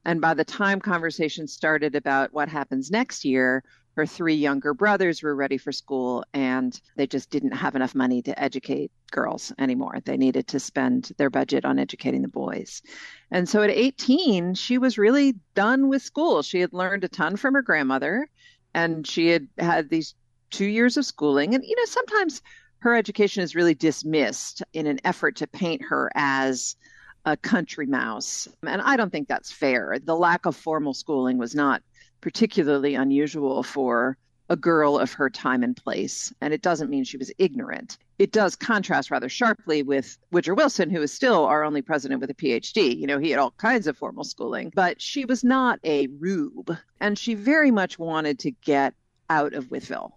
And 0.05 0.21
by 0.21 0.35
the 0.35 0.45
time 0.45 0.81
conversations 0.81 1.53
started 1.53 1.95
about 1.95 2.33
what 2.33 2.49
happens 2.49 2.91
next 2.91 3.25
year, 3.25 3.65
her 3.97 4.07
three 4.07 4.35
younger 4.35 4.75
brothers 4.75 5.23
were 5.23 5.37
ready 5.37 5.57
for 5.57 5.71
school 5.71 6.25
and 6.35 6.81
they 6.97 7.07
just 7.07 7.31
didn't 7.31 7.53
have 7.53 7.77
enough 7.77 7.95
money 7.95 8.23
to 8.23 8.43
educate 8.43 8.91
girls 9.13 9.53
anymore. 9.59 10.01
They 10.05 10.17
needed 10.17 10.49
to 10.49 10.59
spend 10.61 11.13
their 11.17 11.31
budget 11.31 11.65
on 11.65 11.79
educating 11.79 12.23
the 12.23 12.29
boys. 12.29 12.83
And 13.31 13.49
so 13.49 13.63
at 13.63 13.71
18, 13.71 14.55
she 14.55 14.79
was 14.79 14.99
really 14.99 15.37
done 15.55 15.89
with 15.89 16.03
school. 16.03 16.43
She 16.43 16.61
had 16.61 16.73
learned 16.73 17.05
a 17.05 17.09
ton 17.09 17.37
from 17.37 17.55
her 17.55 17.63
grandmother 17.63 18.29
and 18.75 19.07
she 19.07 19.29
had 19.29 19.49
had 19.59 19.89
these 19.89 20.15
two 20.51 20.67
years 20.67 20.97
of 20.97 21.07
schooling. 21.07 21.55
And, 21.55 21.65
you 21.65 21.77
know, 21.77 21.85
sometimes 21.87 22.43
her 22.79 22.95
education 22.95 23.43
is 23.43 23.55
really 23.55 23.75
dismissed 23.75 24.63
in 24.73 24.87
an 24.87 25.01
effort 25.05 25.37
to 25.37 25.47
paint 25.47 25.83
her 25.83 26.11
as 26.15 26.77
a 27.25 27.37
country 27.37 27.87
mouse. 27.87 28.47
And 28.67 28.83
I 28.83 28.97
don't 28.97 29.11
think 29.11 29.29
that's 29.29 29.51
fair. 29.51 29.99
The 30.03 30.17
lack 30.17 30.45
of 30.45 30.55
formal 30.55 30.93
schooling 30.93 31.39
was 31.39 31.55
not 31.55 31.83
particularly 32.21 32.95
unusual 32.95 33.63
for 33.63 34.19
a 34.51 34.57
girl 34.57 34.99
of 34.99 35.13
her 35.13 35.31
time 35.31 35.63
and 35.63 35.77
place. 35.77 36.33
And 36.41 36.53
it 36.53 36.63
doesn't 36.63 36.91
mean 36.91 37.05
she 37.05 37.17
was 37.17 37.33
ignorant. 37.39 37.99
It 38.19 38.33
does 38.33 38.57
contrast 38.57 39.11
rather 39.11 39.29
sharply 39.29 39.83
with 39.83 40.19
Woodrow 40.31 40.55
Wilson, 40.55 40.91
who 40.91 41.03
is 41.03 41.13
still 41.13 41.45
our 41.47 41.65
only 41.65 41.83
president 41.83 42.21
with 42.21 42.31
a 42.31 42.35
PhD. 42.35 42.97
You 42.97 43.07
know, 43.07 43.19
he 43.19 43.31
had 43.31 43.41
all 43.41 43.53
kinds 43.53 43.87
of 43.87 43.97
formal 43.97 44.25
schooling, 44.25 44.71
but 44.75 45.01
she 45.01 45.25
was 45.25 45.43
not 45.43 45.81
a 45.85 46.09
rube. 46.19 46.77
And 47.01 47.19
she 47.19 47.35
very 47.35 47.71
much 47.71 47.99
wanted 47.99 48.39
to 48.41 48.51
get 48.51 48.95
out 49.31 49.55
of 49.55 49.71
Wytheville. 49.71 50.13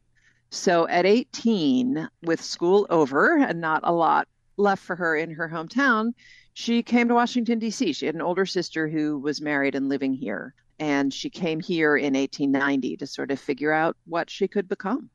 So 0.50 0.88
at 0.88 1.06
18, 1.06 2.10
with 2.24 2.42
school 2.42 2.88
over 2.90 3.38
and 3.38 3.60
not 3.62 3.82
a 3.84 3.94
lot 3.94 4.28
left 4.58 4.84
for 4.84 4.96
her 4.96 5.16
in 5.16 5.32
her 5.32 5.50
hometown, 5.50 6.14
she 6.54 6.84
came 6.84 7.08
to 7.08 7.14
Washington, 7.14 7.60
D.C. 7.60 7.94
She 7.94 8.06
had 8.06 8.16
an 8.16 8.22
older 8.22 8.46
sister 8.46 8.88
who 8.88 9.20
was 9.20 9.42
married 9.42 9.76
and 9.76 9.90
living 9.90 10.14
here 10.14 10.54
and 10.80 11.14
she 11.14 11.30
came 11.30 11.60
here 11.60 11.96
in 11.98 12.14
1890 12.14 12.98
to 12.98 13.08
sort 13.08 13.32
of 13.32 13.40
figure 13.40 13.72
out 13.72 13.98
what 14.06 14.30
she 14.30 14.48
could 14.48 14.68
become. 14.68 15.10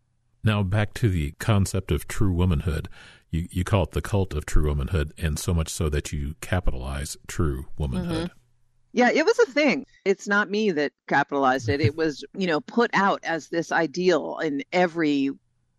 Now, 0.44 0.62
back 0.62 0.92
to 0.94 1.08
the 1.08 1.32
concept 1.38 1.92
of 1.92 2.08
true 2.08 2.32
womanhood. 2.32 2.88
You, 3.30 3.48
you 3.50 3.64
call 3.64 3.84
it 3.84 3.92
the 3.92 4.02
cult 4.02 4.34
of 4.34 4.44
true 4.44 4.66
womanhood, 4.68 5.12
and 5.16 5.38
so 5.38 5.54
much 5.54 5.68
so 5.68 5.88
that 5.88 6.12
you 6.12 6.34
capitalize 6.40 7.16
true 7.26 7.66
womanhood. 7.78 8.28
Mm-hmm. 8.28 8.38
Yeah, 8.94 9.10
it 9.10 9.24
was 9.24 9.38
a 9.38 9.46
thing. 9.46 9.86
It's 10.04 10.28
not 10.28 10.50
me 10.50 10.70
that 10.72 10.92
capitalized 11.06 11.68
it. 11.68 11.80
It 11.80 11.96
was, 11.96 12.24
you 12.36 12.46
know, 12.46 12.60
put 12.60 12.90
out 12.92 13.20
as 13.24 13.48
this 13.48 13.72
ideal 13.72 14.38
in 14.38 14.64
every 14.72 15.30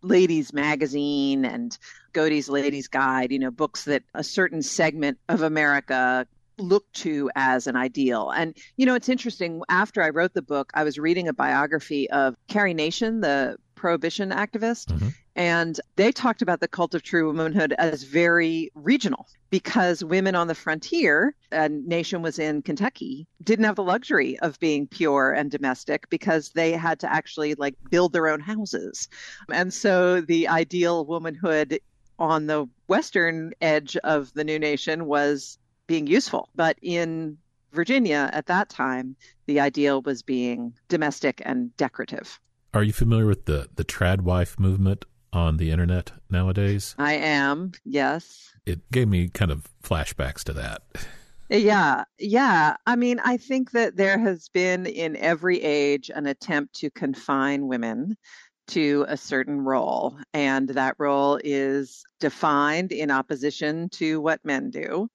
ladies 0.01 0.51
magazine 0.53 1.45
and 1.45 1.77
Godey's 2.11 2.49
Ladies 2.49 2.87
Guide, 2.87 3.31
you 3.31 3.39
know, 3.39 3.51
books 3.51 3.85
that 3.85 4.03
a 4.13 4.23
certain 4.23 4.61
segment 4.61 5.17
of 5.29 5.41
America 5.41 6.27
looked 6.57 6.93
to 6.93 7.29
as 7.35 7.67
an 7.67 7.75
ideal. 7.75 8.29
And, 8.31 8.55
you 8.77 8.85
know, 8.85 8.95
it's 8.95 9.09
interesting. 9.09 9.61
After 9.69 10.01
I 10.01 10.09
wrote 10.09 10.33
the 10.33 10.41
book, 10.41 10.71
I 10.73 10.83
was 10.83 10.99
reading 10.99 11.27
a 11.27 11.33
biography 11.33 12.09
of 12.11 12.35
Carrie 12.47 12.73
Nation, 12.73 13.21
the 13.21 13.57
prohibition 13.75 14.29
activist. 14.29 14.85
Mm-hmm. 14.85 15.09
And 15.35 15.79
they 15.95 16.11
talked 16.11 16.41
about 16.41 16.59
the 16.59 16.67
cult 16.67 16.93
of 16.93 17.01
true 17.01 17.27
womanhood 17.27 17.73
as 17.79 18.03
very 18.03 18.71
regional 18.75 19.27
because 19.49 20.03
women 20.03 20.35
on 20.35 20.47
the 20.47 20.55
frontier, 20.55 21.35
and 21.51 21.85
Nation 21.87 22.21
was 22.21 22.37
in 22.39 22.61
Kentucky, 22.61 23.27
didn't 23.43 23.65
have 23.65 23.75
the 23.75 23.83
luxury 23.83 24.39
of 24.39 24.59
being 24.59 24.87
pure 24.87 25.33
and 25.33 25.49
domestic 25.49 26.07
because 26.09 26.49
they 26.51 26.71
had 26.71 26.99
to 26.99 27.11
actually 27.11 27.55
like 27.55 27.75
build 27.89 28.13
their 28.13 28.27
own 28.27 28.39
houses. 28.39 29.09
And 29.51 29.73
so 29.73 30.21
the 30.21 30.47
ideal 30.47 31.05
womanhood 31.05 31.79
on 32.19 32.45
the 32.45 32.67
western 32.87 33.53
edge 33.59 33.97
of 33.97 34.31
the 34.33 34.43
new 34.43 34.59
nation 34.59 35.07
was 35.07 35.57
being 35.87 36.07
useful. 36.07 36.49
But 36.55 36.77
in 36.81 37.37
Virginia 37.71 38.29
at 38.33 38.45
that 38.47 38.69
time, 38.69 39.15
the 39.47 39.59
ideal 39.59 40.01
was 40.01 40.21
being 40.21 40.73
domestic 40.87 41.41
and 41.45 41.75
decorative. 41.77 42.39
Are 42.73 42.83
you 42.83 42.93
familiar 42.93 43.25
with 43.25 43.45
the, 43.45 43.69
the 43.75 43.85
trad 43.85 44.21
wife 44.21 44.59
movement 44.59 45.05
on 45.31 45.57
the 45.57 45.71
internet 45.71 46.11
nowadays? 46.29 46.95
I 46.97 47.13
am, 47.13 47.71
yes. 47.83 48.51
It 48.65 48.89
gave 48.91 49.07
me 49.07 49.27
kind 49.29 49.51
of 49.51 49.67
flashbacks 49.83 50.43
to 50.43 50.53
that. 50.53 50.83
Yeah, 51.49 52.05
yeah. 52.17 52.77
I 52.87 52.95
mean, 52.95 53.19
I 53.19 53.37
think 53.37 53.71
that 53.71 53.97
there 53.97 54.17
has 54.17 54.49
been 54.49 54.85
in 54.85 55.15
every 55.17 55.61
age 55.61 56.09
an 56.13 56.25
attempt 56.25 56.75
to 56.75 56.89
confine 56.89 57.67
women 57.67 58.17
to 58.67 59.05
a 59.09 59.17
certain 59.17 59.59
role, 59.59 60.17
and 60.33 60.69
that 60.69 60.95
role 60.97 61.39
is 61.43 62.03
defined 62.19 62.91
in 62.91 63.11
opposition 63.11 63.89
to 63.89 64.21
what 64.21 64.43
men 64.45 64.69
do 64.69 65.09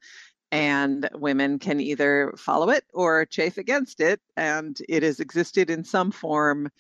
and 0.51 1.09
women 1.15 1.59
can 1.59 1.81
either 1.81 2.33
follow 2.37 2.71
it 2.71 2.85
or 2.95 3.27
chafe 3.27 3.59
against 3.59 4.01
it, 4.01 4.21
and 4.37 4.81
it 4.89 5.03
has 5.03 5.21
existed 5.21 5.71
in 5.71 5.85
some 5.85 6.11
form 6.11 6.71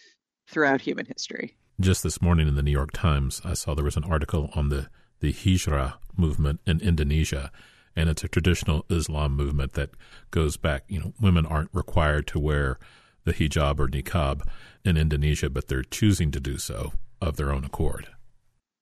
throughout 0.49 0.81
human 0.81 1.07
history. 1.07 1.57
Just 1.81 2.03
this 2.03 2.21
morning 2.23 2.49
in 2.49 2.55
the 2.55 2.63
New 2.63 2.73
York 2.73 2.93
Times, 2.93 3.41
I 3.45 3.55
saw 3.55 3.75
there 3.75 3.85
was 3.85 3.97
an 3.97 4.05
article 4.05 4.51
on 4.55 4.69
the, 4.69 4.89
the 5.21 5.33
Hijrah 5.33 5.99
movement 6.17 6.61
in 6.67 6.81
Indonesia, 6.81 7.53
and 7.95 8.09
it's 8.09 8.25
a 8.25 8.29
traditional 8.29 8.85
Islam 8.89 9.37
movement 9.37 9.75
that 9.75 9.91
goes 10.31 10.57
back, 10.57 10.85
you 10.89 11.01
know, 11.01 11.13
women 11.21 11.47
aren't 11.47 11.71
required 11.73 12.27
to 12.29 12.39
wear 12.39 12.79
the 13.25 13.33
hijab 13.35 13.79
or 13.79 13.89
niqab 13.89 14.43
in 14.85 14.97
Indonesia, 14.97 15.51
but 15.51 15.69
they're 15.69 15.83
choosing 15.83 16.31
to 16.31 16.41
do 16.41 16.57
so 16.59 16.93
of 17.21 17.37
their 17.37 17.53
own 17.53 17.65
accord. 17.65 18.09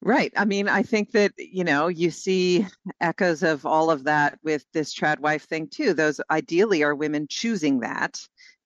Right. 0.07 0.33
I 0.37 0.45
mean, 0.45 0.69
I 0.69 0.85
think 0.85 1.11
that, 1.13 1.33
you 1.37 1.65
know, 1.65 1.89
you 1.89 2.13
see 2.13 2.65
echoes 3.01 3.43
of 3.43 3.67
all 3.67 3.91
of 3.91 4.05
that 4.05 4.39
with 4.45 4.65
this 4.73 4.95
trad 4.95 5.19
wife 5.19 5.49
thing 5.49 5.67
too. 5.67 5.95
Those 5.95 6.21
ideally 6.31 6.85
are 6.85 6.95
women 6.95 7.27
choosing 7.29 7.81
that. 7.81 8.21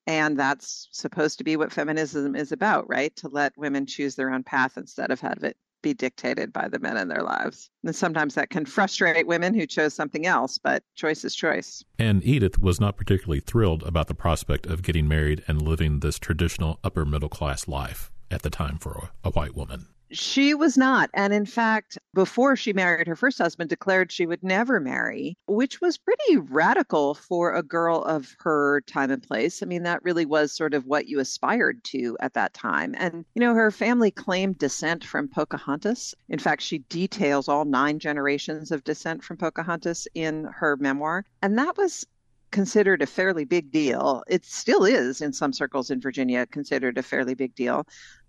And 0.06 0.38
that's 0.38 0.88
supposed 0.92 1.38
to 1.38 1.44
be 1.44 1.56
what 1.56 1.72
feminism 1.72 2.36
is 2.36 2.52
about, 2.52 2.90
right? 2.90 3.16
To 3.16 3.28
let 3.28 3.56
women 3.56 3.86
choose 3.86 4.16
their 4.16 4.30
own 4.30 4.42
path 4.42 4.76
instead 4.76 5.10
of 5.10 5.18
have 5.22 5.42
it 5.42 5.56
be 5.80 5.94
dictated 5.94 6.52
by 6.52 6.68
the 6.68 6.78
men 6.78 6.98
in 6.98 7.08
their 7.08 7.22
lives. 7.22 7.70
And 7.84 7.96
sometimes 7.96 8.34
that 8.34 8.50
can 8.50 8.66
frustrate 8.66 9.26
women 9.26 9.54
who 9.54 9.66
chose 9.66 9.94
something 9.94 10.26
else, 10.26 10.58
but 10.58 10.82
choice 10.94 11.24
is 11.24 11.34
choice. 11.34 11.82
And 11.98 12.22
Edith 12.22 12.60
was 12.60 12.80
not 12.80 12.98
particularly 12.98 13.40
thrilled 13.40 13.82
about 13.84 14.08
the 14.08 14.14
prospect 14.14 14.66
of 14.66 14.82
getting 14.82 15.08
married 15.08 15.42
and 15.48 15.62
living 15.62 16.00
this 16.00 16.18
traditional 16.18 16.80
upper 16.84 17.06
middle 17.06 17.30
class 17.30 17.66
life 17.66 18.10
at 18.30 18.42
the 18.42 18.50
time 18.50 18.78
for 18.78 19.10
a, 19.24 19.28
a 19.28 19.30
white 19.32 19.54
woman. 19.54 19.86
She 20.12 20.54
was 20.54 20.76
not. 20.76 21.08
And 21.14 21.32
in 21.32 21.46
fact, 21.46 21.96
before 22.14 22.56
she 22.56 22.72
married 22.72 23.06
her 23.06 23.14
first 23.14 23.38
husband, 23.38 23.70
declared 23.70 24.10
she 24.10 24.26
would 24.26 24.42
never 24.42 24.80
marry, 24.80 25.36
which 25.46 25.80
was 25.80 25.98
pretty 25.98 26.36
radical 26.36 27.14
for 27.14 27.54
a 27.54 27.62
girl 27.62 28.02
of 28.02 28.34
her 28.40 28.80
time 28.88 29.12
and 29.12 29.22
place. 29.22 29.62
I 29.62 29.66
mean, 29.66 29.84
that 29.84 30.02
really 30.02 30.26
was 30.26 30.52
sort 30.52 30.74
of 30.74 30.86
what 30.86 31.06
you 31.06 31.20
aspired 31.20 31.84
to 31.84 32.16
at 32.18 32.34
that 32.34 32.54
time. 32.54 32.96
And, 32.98 33.24
you 33.36 33.40
know, 33.40 33.54
her 33.54 33.70
family 33.70 34.10
claimed 34.10 34.58
descent 34.58 35.04
from 35.04 35.28
Pocahontas. 35.28 36.12
In 36.28 36.40
fact, 36.40 36.62
she 36.62 36.78
details 36.78 37.48
all 37.48 37.64
nine 37.64 38.00
generations 38.00 38.72
of 38.72 38.82
descent 38.82 39.22
from 39.22 39.36
Pocahontas 39.36 40.08
in 40.14 40.44
her 40.44 40.76
memoir. 40.76 41.24
And 41.40 41.56
that 41.56 41.76
was 41.76 42.04
considered 42.50 43.00
a 43.00 43.06
fairly 43.06 43.44
big 43.44 43.70
deal. 43.70 44.22
It 44.28 44.44
still 44.44 44.84
is 44.84 45.20
in 45.20 45.32
some 45.32 45.52
circles 45.52 45.90
in 45.90 46.00
Virginia 46.00 46.46
considered 46.46 46.98
a 46.98 47.02
fairly 47.02 47.34
big 47.34 47.54
deal. 47.54 47.86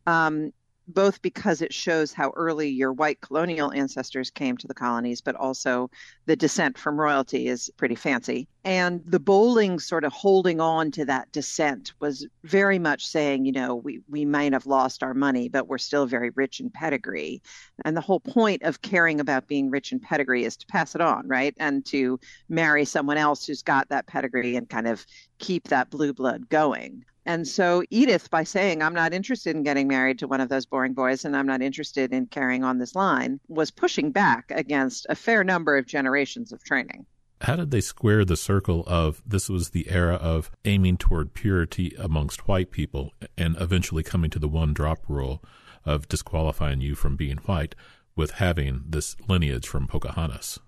Um, 0.08 0.52
both 0.88 1.22
because 1.22 1.62
it 1.62 1.74
shows 1.74 2.14
how 2.14 2.32
early 2.36 2.70
your 2.70 2.94
white 2.94 3.22
colonial 3.22 3.72
ancestors 3.72 4.30
came 4.30 4.58
to 4.58 4.68
the 4.68 4.74
colonies, 4.74 5.22
but 5.22 5.36
also 5.36 5.90
the 6.26 6.36
descent 6.36 6.78
from 6.78 7.00
royalty 7.00 7.48
is 7.48 7.72
pretty 7.78 7.96
fancy. 7.96 8.48
And 8.64 9.02
the 9.06 9.20
Bolling 9.20 9.80
sort 9.80 10.04
of 10.04 10.14
holding 10.14 10.60
on 10.60 10.92
to 10.92 11.06
that 11.06 11.32
descent 11.32 11.94
was 12.00 12.28
very 12.44 12.78
much 12.78 13.06
saying, 13.06 13.46
you 13.46 13.52
know, 13.52 13.76
we, 13.76 14.02
we 14.10 14.26
might 14.26 14.54
have 14.54 14.66
lost 14.66 15.02
our 15.02 15.14
money, 15.14 15.50
but 15.50 15.68
we're 15.68 15.78
still 15.78 16.06
very 16.06 16.30
rich 16.32 16.60
in 16.60 16.70
pedigree. 16.70 17.42
And 17.86 17.98
the 17.98 18.02
whole 18.02 18.20
point 18.20 18.64
of 18.64 18.82
caring 18.82 19.20
about 19.20 19.48
being 19.48 19.70
rich 19.70 19.92
in 19.92 20.00
pedigree 20.00 20.46
is 20.46 20.58
to 20.58 20.68
pass 20.68 20.94
it 20.94 21.02
on, 21.02 21.28
right? 21.28 21.56
And 21.60 21.86
to 21.88 22.20
marry 22.50 22.86
someone 22.86 23.18
else 23.18 23.46
who's 23.46 23.64
got 23.64 23.90
that 23.90 24.08
pedigree 24.08 24.56
and 24.56 24.70
kind 24.70 24.88
of 24.88 25.06
keep 25.40 25.70
that 25.70 25.90
blue 25.90 26.14
blood 26.14 26.50
going. 26.50 27.06
And 27.26 27.48
so 27.48 27.84
Edith, 27.90 28.30
by 28.32 28.44
saying, 28.44 28.82
I'm 28.82 28.96
not 28.96 29.14
interested 29.14 29.56
in 29.56 29.64
getting 29.64 29.88
married 29.88 30.20
to 30.20 30.28
one 30.28 30.42
of 30.42 30.50
those 30.50 30.66
boring 30.66 30.94
boys 30.94 31.24
and 31.24 31.38
I'm 31.38 31.46
not 31.46 31.62
interested 31.62 32.14
in 32.14 32.26
carrying 32.28 32.64
on 32.64 32.80
this 32.80 32.96
line, 32.96 33.40
was 33.48 33.70
pushing 33.70 34.12
back 34.12 34.52
against 34.52 35.06
a 35.10 35.16
fair 35.16 35.44
number 35.44 35.78
of 35.78 35.86
generations 35.86 36.52
of 36.52 36.64
training. 36.64 37.06
How 37.42 37.56
did 37.56 37.72
they 37.72 37.82
square 37.82 38.24
the 38.24 38.38
circle 38.38 38.84
of 38.86 39.22
this 39.26 39.50
was 39.50 39.70
the 39.70 39.90
era 39.90 40.16
of 40.16 40.52
aiming 40.66 40.98
toward 40.98 41.34
purity 41.34 41.96
amongst 41.98 42.48
white 42.48 42.72
people 42.72 43.14
and 43.38 43.56
eventually 43.60 44.04
coming 44.04 44.30
to 44.32 44.40
the 44.40 44.48
one 44.48 44.74
drop 44.74 45.00
rule 45.08 45.44
of 45.84 46.08
disqualifying 46.08 46.82
you 46.82 46.94
from 46.94 47.16
being 47.16 47.38
white 47.38 47.74
with 48.16 48.32
having 48.32 48.84
this 48.88 49.16
lineage 49.28 49.68
from 49.68 49.88
Pocahontas? 49.88 50.60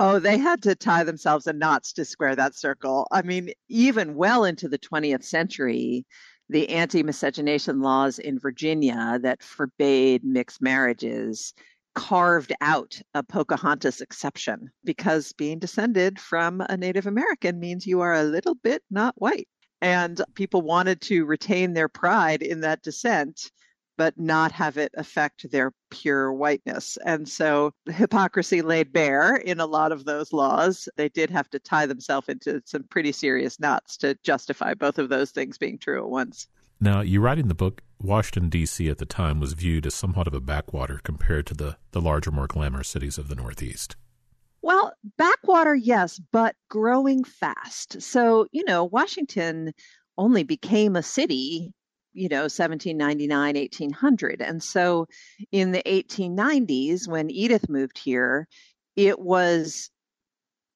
Oh, 0.00 0.18
they 0.18 0.38
had 0.38 0.62
to 0.62 0.74
tie 0.74 1.04
themselves 1.04 1.46
in 1.46 1.58
knots 1.58 1.92
to 1.94 2.04
square 2.04 2.34
that 2.34 2.56
circle. 2.56 3.06
I 3.12 3.22
mean, 3.22 3.50
even 3.68 4.16
well 4.16 4.44
into 4.44 4.68
the 4.68 4.78
20th 4.78 5.22
century, 5.22 6.04
the 6.48 6.68
anti 6.70 7.02
miscegenation 7.02 7.80
laws 7.80 8.18
in 8.18 8.38
Virginia 8.38 9.18
that 9.22 9.42
forbade 9.42 10.24
mixed 10.24 10.60
marriages 10.60 11.54
carved 11.94 12.52
out 12.60 13.00
a 13.14 13.22
Pocahontas 13.22 14.00
exception 14.00 14.70
because 14.82 15.32
being 15.32 15.60
descended 15.60 16.18
from 16.18 16.60
a 16.60 16.76
Native 16.76 17.06
American 17.06 17.60
means 17.60 17.86
you 17.86 18.00
are 18.00 18.14
a 18.14 18.24
little 18.24 18.56
bit 18.56 18.82
not 18.90 19.14
white. 19.16 19.48
And 19.80 20.20
people 20.34 20.62
wanted 20.62 21.00
to 21.02 21.24
retain 21.24 21.72
their 21.72 21.88
pride 21.88 22.42
in 22.42 22.60
that 22.60 22.82
descent 22.82 23.50
but 23.96 24.18
not 24.18 24.52
have 24.52 24.76
it 24.76 24.92
affect 24.96 25.50
their 25.50 25.72
pure 25.90 26.32
whiteness. 26.32 26.98
And 27.04 27.28
so 27.28 27.72
the 27.86 27.92
hypocrisy 27.92 28.62
laid 28.62 28.92
bare 28.92 29.36
in 29.36 29.60
a 29.60 29.66
lot 29.66 29.92
of 29.92 30.04
those 30.04 30.32
laws. 30.32 30.88
They 30.96 31.08
did 31.08 31.30
have 31.30 31.48
to 31.50 31.58
tie 31.58 31.86
themselves 31.86 32.28
into 32.28 32.62
some 32.64 32.84
pretty 32.84 33.12
serious 33.12 33.60
knots 33.60 33.96
to 33.98 34.16
justify 34.22 34.74
both 34.74 34.98
of 34.98 35.08
those 35.08 35.30
things 35.30 35.58
being 35.58 35.78
true 35.78 36.02
at 36.02 36.10
once. 36.10 36.48
Now, 36.80 37.00
you 37.00 37.20
write 37.20 37.38
in 37.38 37.48
the 37.48 37.54
book, 37.54 37.82
Washington, 38.00 38.50
D.C. 38.50 38.88
at 38.88 38.98
the 38.98 39.06
time 39.06 39.40
was 39.40 39.52
viewed 39.54 39.86
as 39.86 39.94
somewhat 39.94 40.26
of 40.26 40.34
a 40.34 40.40
backwater 40.40 41.00
compared 41.02 41.46
to 41.46 41.54
the, 41.54 41.76
the 41.92 42.00
larger, 42.00 42.30
more 42.30 42.46
glamorous 42.46 42.88
cities 42.88 43.16
of 43.16 43.28
the 43.28 43.34
Northeast. 43.34 43.96
Well, 44.60 44.92
backwater, 45.18 45.74
yes, 45.74 46.20
but 46.32 46.56
growing 46.68 47.22
fast. 47.22 48.00
So, 48.02 48.46
you 48.50 48.64
know, 48.64 48.84
Washington 48.84 49.72
only 50.16 50.42
became 50.42 50.96
a 50.96 51.02
city 51.02 51.72
you 52.14 52.28
know 52.28 52.42
1799 52.42 53.56
1800 53.56 54.40
and 54.40 54.62
so 54.62 55.06
in 55.52 55.72
the 55.72 55.82
1890s 55.84 57.06
when 57.08 57.30
edith 57.30 57.68
moved 57.68 57.98
here 57.98 58.48
it 58.96 59.18
was 59.18 59.90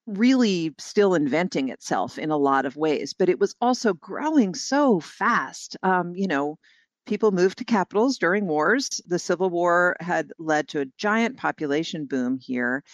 really 0.07 0.75
still 0.78 1.14
inventing 1.14 1.68
itself 1.68 2.18
in 2.18 2.30
a 2.30 2.37
lot 2.37 2.66
of 2.66 2.76
ways 2.76 3.14
but 3.14 3.28
it 3.28 3.38
was 3.38 3.54
also 3.61 3.95
growing 3.95 4.54
so 4.54 5.00
fast. 5.00 5.76
Um, 5.83 6.14
you 6.14 6.26
know 6.26 6.59
people 7.09 7.33
moved 7.33 7.59
to 7.59 7.64
capitals 7.64 8.18
during 8.18 8.47
wars. 8.47 9.00
The 9.07 9.18
civil 9.18 9.50
war 9.50 9.97
had 9.99 10.30
led 10.38 10.68
to 10.68 10.80
a 10.80 10.87
giant 10.99 11.38
population 11.38 12.04
boom 12.04 12.38
here. 12.38 12.85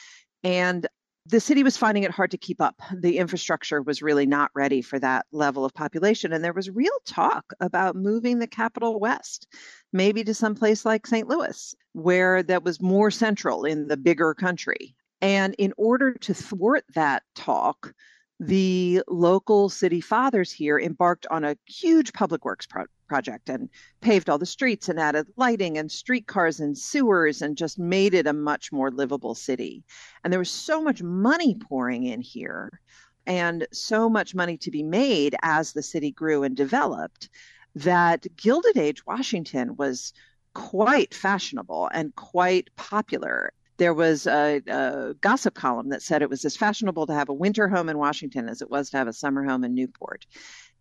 And 0.44 0.86
the 1.26 1.41
city 1.41 1.63
was 1.63 1.76
finding 1.76 2.02
it 2.02 2.10
hard 2.10 2.30
to 2.32 2.39
keep 2.39 2.60
up. 2.60 2.80
The 2.93 3.19
infrastructure 3.19 3.80
was 3.80 4.02
really 4.02 4.26
not 4.26 4.50
ready 4.54 4.82
for 4.82 4.99
that 4.99 5.25
level 5.32 5.65
of 5.65 5.73
population. 5.73 6.32
And 6.32 6.45
there 6.45 6.52
was 6.52 6.69
real 6.69 6.93
talk 7.06 7.52
about 7.60 7.97
moving 7.97 8.39
the 8.39 8.47
capital 8.47 9.00
west, 9.00 9.47
maybe 9.93 10.23
to 10.25 10.34
some 10.34 10.54
place 10.54 10.84
like 10.84 11.06
St. 11.06 11.26
Louis, 11.26 11.75
where 11.93 12.43
that 12.43 12.63
was 12.63 12.82
more 12.82 13.10
central 13.10 13.65
in 13.65 13.89
the 13.89 13.97
bigger 13.97 14.34
country. 14.34 14.95
And 15.23 15.54
in 15.56 15.73
order 15.78 16.13
to 16.13 16.34
thwart 16.34 16.84
that 16.95 17.23
talk, 17.34 17.95
the 18.39 19.02
local 19.08 19.71
city 19.71 20.02
fathers 20.02 20.52
here 20.52 20.78
embarked 20.78 21.26
on 21.30 21.45
a 21.45 21.56
huge 21.67 22.13
public 22.13 22.45
works 22.45 22.67
pro- 22.67 22.84
project 23.06 23.49
and 23.49 23.69
paved 24.00 24.28
all 24.28 24.38
the 24.38 24.47
streets 24.47 24.88
and 24.88 24.99
added 24.99 25.26
lighting 25.36 25.78
and 25.78 25.90
streetcars 25.90 26.60
and 26.60 26.76
sewers 26.76 27.43
and 27.43 27.56
just 27.56 27.78
made 27.78 28.14
it 28.14 28.26
a 28.26 28.32
much 28.32 28.73
more 28.73 28.90
livable 28.90 29.34
city. 29.34 29.84
And 30.23 30.32
there 30.32 30.40
was 30.40 30.50
so 30.50 30.82
much 30.82 31.02
money 31.02 31.54
pouring 31.54 32.04
in 32.04 32.21
here 32.21 32.80
and 33.26 33.67
so 33.73 34.08
much 34.08 34.34
money 34.34 34.56
to 34.58 34.71
be 34.71 34.82
made 34.82 35.34
as 35.43 35.73
the 35.73 35.82
city 35.82 36.10
grew 36.10 36.43
and 36.43 36.56
developed 36.56 37.28
that 37.75 38.26
Gilded 38.36 38.76
Age 38.76 39.04
Washington 39.06 39.76
was 39.76 40.12
quite 40.54 41.14
fashionable 41.14 41.90
and 41.93 42.14
quite 42.14 42.71
popular 42.76 43.52
there 43.76 43.95
was 43.95 44.26
a, 44.26 44.62
a, 44.67 45.14
gossip 45.21 45.54
column 45.54 45.88
that 45.88 46.02
said 46.02 46.23
it 46.23 46.30
was 46.30 46.45
as 46.45 46.56
fashionable 46.56 47.06
to 47.06 47.14
have 47.14 47.28
a 47.28 47.34
winter 47.34 47.69
home 47.69 47.88
in 47.88 47.99
Washington 47.99 48.49
as 48.49 48.62
it 48.62 48.71
was 48.71 48.90
to 48.90 48.97
have 48.97 49.08
a 49.08 49.12
summer 49.12 49.45
home 49.45 49.64
in 49.64 49.75
Newport. 49.75 50.26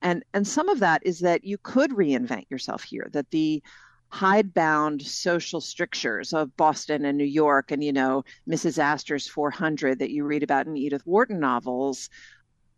And, 0.04 0.24
and 0.34 0.46
some 0.46 0.70
of 0.70 0.80
that 0.80 1.02
is 1.06 1.20
that 1.22 1.44
you 1.44 1.58
could 1.58 1.92
reinvent 1.92 2.50
yourself 2.52 2.84
here, 2.84 3.10
that 3.14 3.32
the 3.32 3.64
hidebound 4.10 5.02
social 5.02 5.60
strictures 5.60 6.34
of 6.34 6.56
Boston 6.56 7.06
and 7.06 7.18
New 7.18 7.24
York 7.24 7.72
and, 7.72 7.84
you 7.84 7.92
know, 7.92 8.24
Mrs. 8.48 8.78
Astor's 8.78 9.28
400 9.28 9.98
that 9.98 10.12
you 10.12 10.24
read 10.24 10.44
about 10.44 10.68
in 10.68 10.78
Edith 10.78 11.08
Wharton 11.08 11.40
novels 11.40 12.10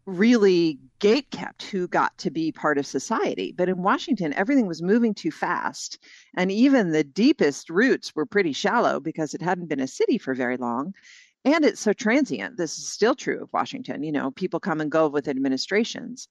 really 0.05 0.79
gate 0.99 1.29
kept 1.31 1.63
who 1.63 1.87
got 1.87 2.17
to 2.19 2.29
be 2.29 2.51
part 2.51 2.77
of 2.77 2.85
society. 2.85 3.53
But 3.57 3.69
in 3.69 3.81
Washington, 3.81 4.33
everything 4.33 4.67
was 4.67 4.81
moving 4.81 5.13
too 5.13 5.31
fast. 5.31 5.99
And 6.37 6.51
even 6.51 6.91
the 6.91 7.03
deepest 7.03 7.69
roots 7.69 8.15
were 8.15 8.25
pretty 8.25 8.53
shallow 8.53 8.99
because 8.99 9.33
it 9.33 9.41
hadn't 9.41 9.67
been 9.67 9.79
a 9.79 9.87
city 9.87 10.17
for 10.17 10.33
very 10.33 10.57
long. 10.57 10.93
And 11.43 11.63
it's 11.63 11.81
so 11.81 11.93
transient. 11.93 12.57
This 12.57 12.77
is 12.77 12.87
still 12.87 13.13
true 13.13 13.43
of 13.43 13.53
Washington. 13.53 14.03
You 14.03 14.11
know, 14.11 14.31
people 14.31 14.59
come 14.59 14.81
and 14.81 14.91
go 14.91 15.07
with 15.07 15.27
administrations. 15.27 16.27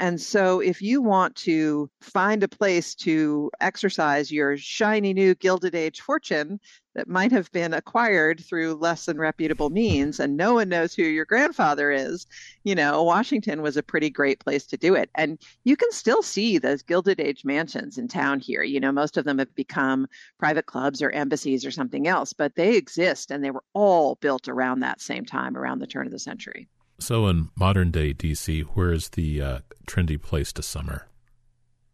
And 0.00 0.20
so, 0.20 0.60
if 0.60 0.80
you 0.80 1.02
want 1.02 1.34
to 1.36 1.90
find 2.00 2.44
a 2.44 2.48
place 2.48 2.94
to 2.96 3.50
exercise 3.60 4.30
your 4.30 4.56
shiny 4.56 5.12
new 5.12 5.34
Gilded 5.34 5.74
Age 5.74 6.00
fortune 6.00 6.60
that 6.94 7.08
might 7.08 7.32
have 7.32 7.50
been 7.50 7.74
acquired 7.74 8.38
through 8.38 8.74
less 8.74 9.06
than 9.06 9.18
reputable 9.18 9.70
means, 9.70 10.20
and 10.20 10.36
no 10.36 10.54
one 10.54 10.68
knows 10.68 10.94
who 10.94 11.02
your 11.02 11.24
grandfather 11.24 11.90
is, 11.90 12.28
you 12.62 12.76
know, 12.76 13.02
Washington 13.02 13.60
was 13.60 13.76
a 13.76 13.82
pretty 13.82 14.08
great 14.08 14.38
place 14.38 14.66
to 14.66 14.76
do 14.76 14.94
it. 14.94 15.10
And 15.16 15.36
you 15.64 15.76
can 15.76 15.90
still 15.90 16.22
see 16.22 16.58
those 16.58 16.82
Gilded 16.82 17.18
Age 17.18 17.44
mansions 17.44 17.98
in 17.98 18.06
town 18.06 18.38
here. 18.38 18.62
You 18.62 18.78
know, 18.78 18.92
most 18.92 19.16
of 19.16 19.24
them 19.24 19.38
have 19.38 19.52
become 19.56 20.06
private 20.38 20.66
clubs 20.66 21.02
or 21.02 21.10
embassies 21.10 21.66
or 21.66 21.72
something 21.72 22.06
else, 22.06 22.32
but 22.32 22.54
they 22.54 22.76
exist 22.76 23.32
and 23.32 23.42
they 23.42 23.50
were 23.50 23.64
all 23.72 24.14
built 24.16 24.46
around 24.46 24.80
that 24.80 25.00
same 25.00 25.24
time, 25.24 25.56
around 25.56 25.80
the 25.80 25.88
turn 25.88 26.06
of 26.06 26.12
the 26.12 26.20
century. 26.20 26.68
So, 27.00 27.26
in 27.28 27.50
modern 27.56 27.90
day 27.90 28.12
DC, 28.12 28.64
where 28.74 28.92
is 28.92 29.10
the 29.10 29.40
uh, 29.40 29.58
trendy 29.86 30.20
place 30.20 30.52
to 30.54 30.62
summer? 30.62 31.06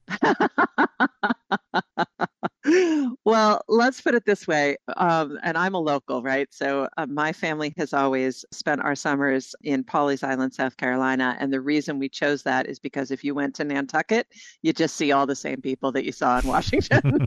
well, 3.24 3.62
let's 3.68 4.00
put 4.00 4.14
it 4.14 4.24
this 4.24 4.46
way. 4.46 4.76
Um, 4.96 5.38
and 5.42 5.58
I'm 5.58 5.74
a 5.74 5.78
local, 5.78 6.22
right? 6.22 6.48
So 6.50 6.88
uh, 6.96 7.06
my 7.06 7.32
family 7.32 7.74
has 7.76 7.92
always 7.92 8.44
spent 8.50 8.82
our 8.82 8.94
summers 8.94 9.54
in 9.62 9.84
Pawleys 9.84 10.24
Island, 10.24 10.54
South 10.54 10.76
Carolina. 10.76 11.36
And 11.38 11.52
the 11.52 11.60
reason 11.60 11.98
we 11.98 12.08
chose 12.08 12.42
that 12.44 12.66
is 12.66 12.78
because 12.78 13.10
if 13.10 13.24
you 13.24 13.34
went 13.34 13.54
to 13.56 13.64
Nantucket, 13.64 14.26
you 14.62 14.72
just 14.72 14.96
see 14.96 15.12
all 15.12 15.26
the 15.26 15.36
same 15.36 15.60
people 15.60 15.92
that 15.92 16.04
you 16.04 16.12
saw 16.12 16.38
in 16.38 16.46
Washington. 16.46 17.18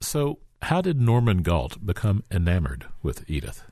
so, 0.00 0.38
how 0.62 0.80
did 0.80 1.00
Norman 1.00 1.42
Galt 1.42 1.84
become 1.84 2.22
enamored 2.30 2.86
with 3.02 3.28
Edith? 3.28 3.64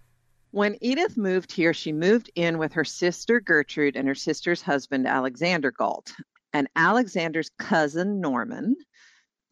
When 0.53 0.77
Edith 0.81 1.17
moved 1.17 1.53
here, 1.53 1.73
she 1.73 1.93
moved 1.93 2.31
in 2.35 2.59
with 2.59 2.73
her 2.73 2.85
sister 2.85 3.41
Gertrude 3.41 3.97
and 3.97 4.09
her 4.09 4.15
sister's 4.15 4.63
husband, 4.63 5.07
Alexander 5.07 5.71
Galt. 5.71 6.13
And 6.53 6.69
Alexander's 6.75 7.51
cousin, 7.59 8.21
Norman, 8.21 8.75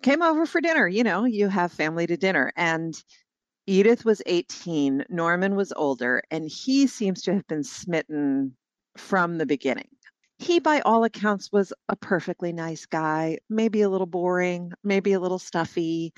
came 0.02 0.22
over 0.22 0.44
for 0.46 0.60
dinner. 0.60 0.88
You 0.88 1.04
know, 1.04 1.24
you 1.24 1.48
have 1.48 1.70
family 1.72 2.06
to 2.08 2.16
dinner. 2.16 2.52
And 2.56 3.00
Edith 3.68 4.04
was 4.04 4.22
18, 4.26 5.04
Norman 5.08 5.54
was 5.54 5.72
older, 5.76 6.22
and 6.30 6.48
he 6.50 6.86
seems 6.86 7.22
to 7.22 7.34
have 7.34 7.46
been 7.46 7.62
smitten 7.62 8.56
from 8.96 9.36
the 9.36 9.46
beginning. 9.46 9.90
He, 10.38 10.58
by 10.58 10.80
all 10.80 11.04
accounts, 11.04 11.52
was 11.52 11.72
a 11.88 11.94
perfectly 11.94 12.52
nice 12.52 12.86
guy, 12.86 13.38
maybe 13.50 13.82
a 13.82 13.90
little 13.90 14.06
boring, 14.06 14.72
maybe 14.82 15.12
a 15.12 15.20
little 15.20 15.38
stuffy, 15.38 16.12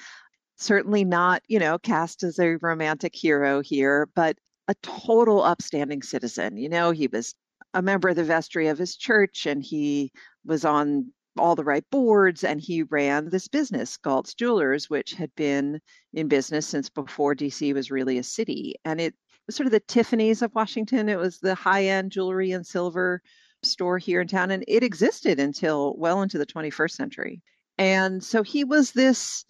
certainly 0.59 1.05
not, 1.05 1.43
you 1.49 1.59
know, 1.59 1.79
cast 1.79 2.23
as 2.23 2.39
a 2.39 2.57
romantic 2.63 3.17
hero 3.17 3.61
here, 3.61 4.09
but 4.15 4.39
a 4.69 4.75
total 4.83 5.43
upstanding 5.43 6.03
citizen. 6.03 6.57
You 6.57 6.69
know, 6.69 6.91
he 6.91 7.07
was 7.07 7.35
a 7.75 7.83
member 7.83 8.09
of 8.09 8.17
the 8.17 8.25
vestry 8.25 8.69
of 8.69 8.79
his 8.79 8.97
church 8.97 9.47
and 9.47 9.63
he 9.63 10.13
was 10.45 10.65
on 10.65 11.13
all 11.39 11.55
the 11.55 11.65
right 11.65 11.85
boards 11.91 12.43
and 12.43 12.61
he 12.61 12.83
ran 12.83 13.31
this 13.31 13.47
business 13.47 13.97
galt's 13.97 14.35
jewelers 14.35 14.91
which 14.91 15.13
had 15.13 15.33
been 15.37 15.81
in 16.13 16.27
business 16.27 16.67
since 16.67 16.89
before 16.91 17.35
dc 17.35 17.73
was 17.73 17.91
really 17.91 18.19
a 18.19 18.23
city 18.23 18.75
and 18.85 19.01
it 19.01 19.15
was 19.47 19.55
sort 19.55 19.67
of 19.67 19.71
the 19.71 19.81
tiffany's 19.81 20.43
of 20.43 20.53
washington 20.55 21.09
it 21.09 21.19
was 21.19 21.39
the 21.39 21.55
high-end 21.55 22.11
jewelry 22.11 22.51
and 22.51 22.67
silver 22.67 23.23
store 23.63 23.97
here 23.97 24.21
in 24.21 24.27
town 24.27 24.51
and 24.51 24.65
it 24.67 24.83
existed 24.83 25.39
until 25.39 25.95
well 25.97 26.21
into 26.21 26.37
the 26.37 26.47
21st 26.47 26.91
century 26.91 27.41
and 27.79 28.23
so 28.25 28.43
he 28.43 28.65
was 28.65 28.93
this 28.93 29.45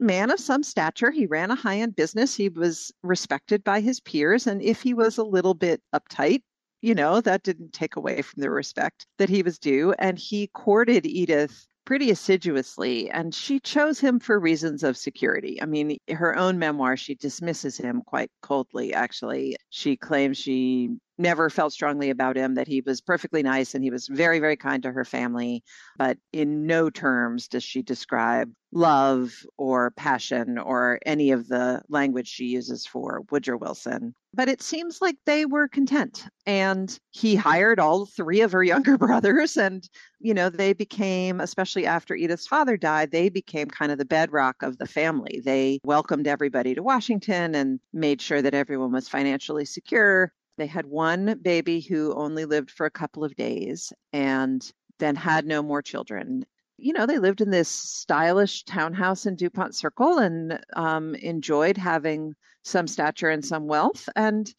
man 0.00 0.30
of 0.30 0.40
some 0.40 0.62
stature. 0.62 1.10
He 1.10 1.26
ran 1.26 1.50
a 1.50 1.54
high 1.54 1.78
end 1.78 1.96
business. 1.96 2.34
He 2.34 2.48
was 2.48 2.92
respected 3.02 3.64
by 3.64 3.80
his 3.80 4.00
peers. 4.00 4.46
And 4.46 4.62
if 4.62 4.82
he 4.82 4.94
was 4.94 5.18
a 5.18 5.24
little 5.24 5.54
bit 5.54 5.82
uptight, 5.94 6.42
you 6.82 6.94
know, 6.94 7.20
that 7.20 7.42
didn't 7.42 7.72
take 7.72 7.96
away 7.96 8.22
from 8.22 8.42
the 8.42 8.50
respect 8.50 9.06
that 9.18 9.28
he 9.28 9.42
was 9.42 9.58
due. 9.58 9.94
And 9.98 10.18
he 10.18 10.48
courted 10.48 11.06
Edith 11.06 11.66
pretty 11.84 12.10
assiduously, 12.10 13.10
and 13.10 13.34
she 13.34 13.60
chose 13.60 14.00
him 14.00 14.18
for 14.18 14.38
reasons 14.38 14.82
of 14.82 14.96
security. 14.96 15.60
I 15.60 15.66
mean, 15.66 15.98
her 16.08 16.36
own 16.36 16.58
memoir, 16.58 16.96
she 16.96 17.14
dismisses 17.14 17.76
him 17.76 18.02
quite 18.06 18.30
coldly, 18.42 18.94
actually. 18.94 19.56
She 19.70 19.96
claims 19.96 20.38
she 20.38 20.90
never 21.18 21.50
felt 21.50 21.72
strongly 21.72 22.10
about 22.10 22.36
him, 22.36 22.54
that 22.54 22.66
he 22.66 22.80
was 22.80 23.00
perfectly 23.00 23.42
nice 23.42 23.74
and 23.74 23.84
he 23.84 23.90
was 23.90 24.08
very, 24.08 24.40
very 24.40 24.56
kind 24.56 24.82
to 24.82 24.92
her 24.92 25.04
family. 25.04 25.62
But 25.96 26.18
in 26.32 26.66
no 26.66 26.90
terms 26.90 27.48
does 27.48 27.62
she 27.62 27.82
describe 27.82 28.50
love 28.72 29.32
or 29.56 29.92
passion 29.92 30.58
or 30.58 30.98
any 31.06 31.30
of 31.30 31.46
the 31.46 31.82
language 31.88 32.28
she 32.28 32.46
uses 32.46 32.86
for 32.86 33.22
Woodrow 33.30 33.58
Wilson. 33.58 34.14
But 34.34 34.48
it 34.48 34.62
seems 34.62 35.00
like 35.00 35.16
they 35.26 35.46
were 35.46 35.68
content. 35.68 36.26
And 36.44 36.98
he 37.10 37.36
hired 37.36 37.78
all 37.78 38.06
three 38.06 38.40
of 38.40 38.52
her 38.52 38.64
younger 38.64 38.98
brothers. 39.06 39.56
And, 39.56 39.88
you 40.18 40.34
know, 40.34 40.50
they 40.50 40.72
became, 40.72 41.40
especially 41.40 41.86
after 41.86 42.14
Edith's 42.14 42.46
father 42.46 42.76
died, 42.76 43.10
they 43.10 43.28
became 43.28 43.68
kind 43.68 43.92
of 43.92 43.98
the 43.98 44.04
bedrock 44.04 44.62
of 44.62 44.78
the 44.78 44.86
family. 44.86 45.40
They 45.44 45.78
welcomed 45.84 46.26
everybody 46.26 46.74
to 46.74 46.82
Washington 46.82 47.54
and 47.54 47.78
made 47.92 48.20
sure 48.20 48.42
that 48.42 48.54
everyone 48.54 48.92
was 48.92 49.08
financially 49.08 49.64
secure. 49.64 50.32
They 50.56 50.66
had 50.66 50.86
one 50.86 51.38
baby 51.42 51.80
who 51.80 52.14
only 52.14 52.44
lived 52.44 52.70
for 52.70 52.86
a 52.86 52.90
couple 52.90 53.24
of 53.24 53.36
days 53.36 53.92
and 54.12 54.68
then 54.98 55.16
had 55.16 55.46
no 55.46 55.62
more 55.62 55.82
children. 55.82 56.44
You 56.76 56.92
know, 56.92 57.06
they 57.06 57.18
lived 57.18 57.40
in 57.40 57.50
this 57.50 57.68
stylish 57.68 58.64
townhouse 58.64 59.26
in 59.26 59.36
DuPont 59.36 59.74
Circle 59.74 60.18
and 60.18 60.60
um, 60.74 61.14
enjoyed 61.16 61.76
having 61.76 62.34
some 62.62 62.86
stature 62.86 63.30
and 63.30 63.44
some 63.44 63.66
wealth. 63.66 64.08
And 64.16 64.52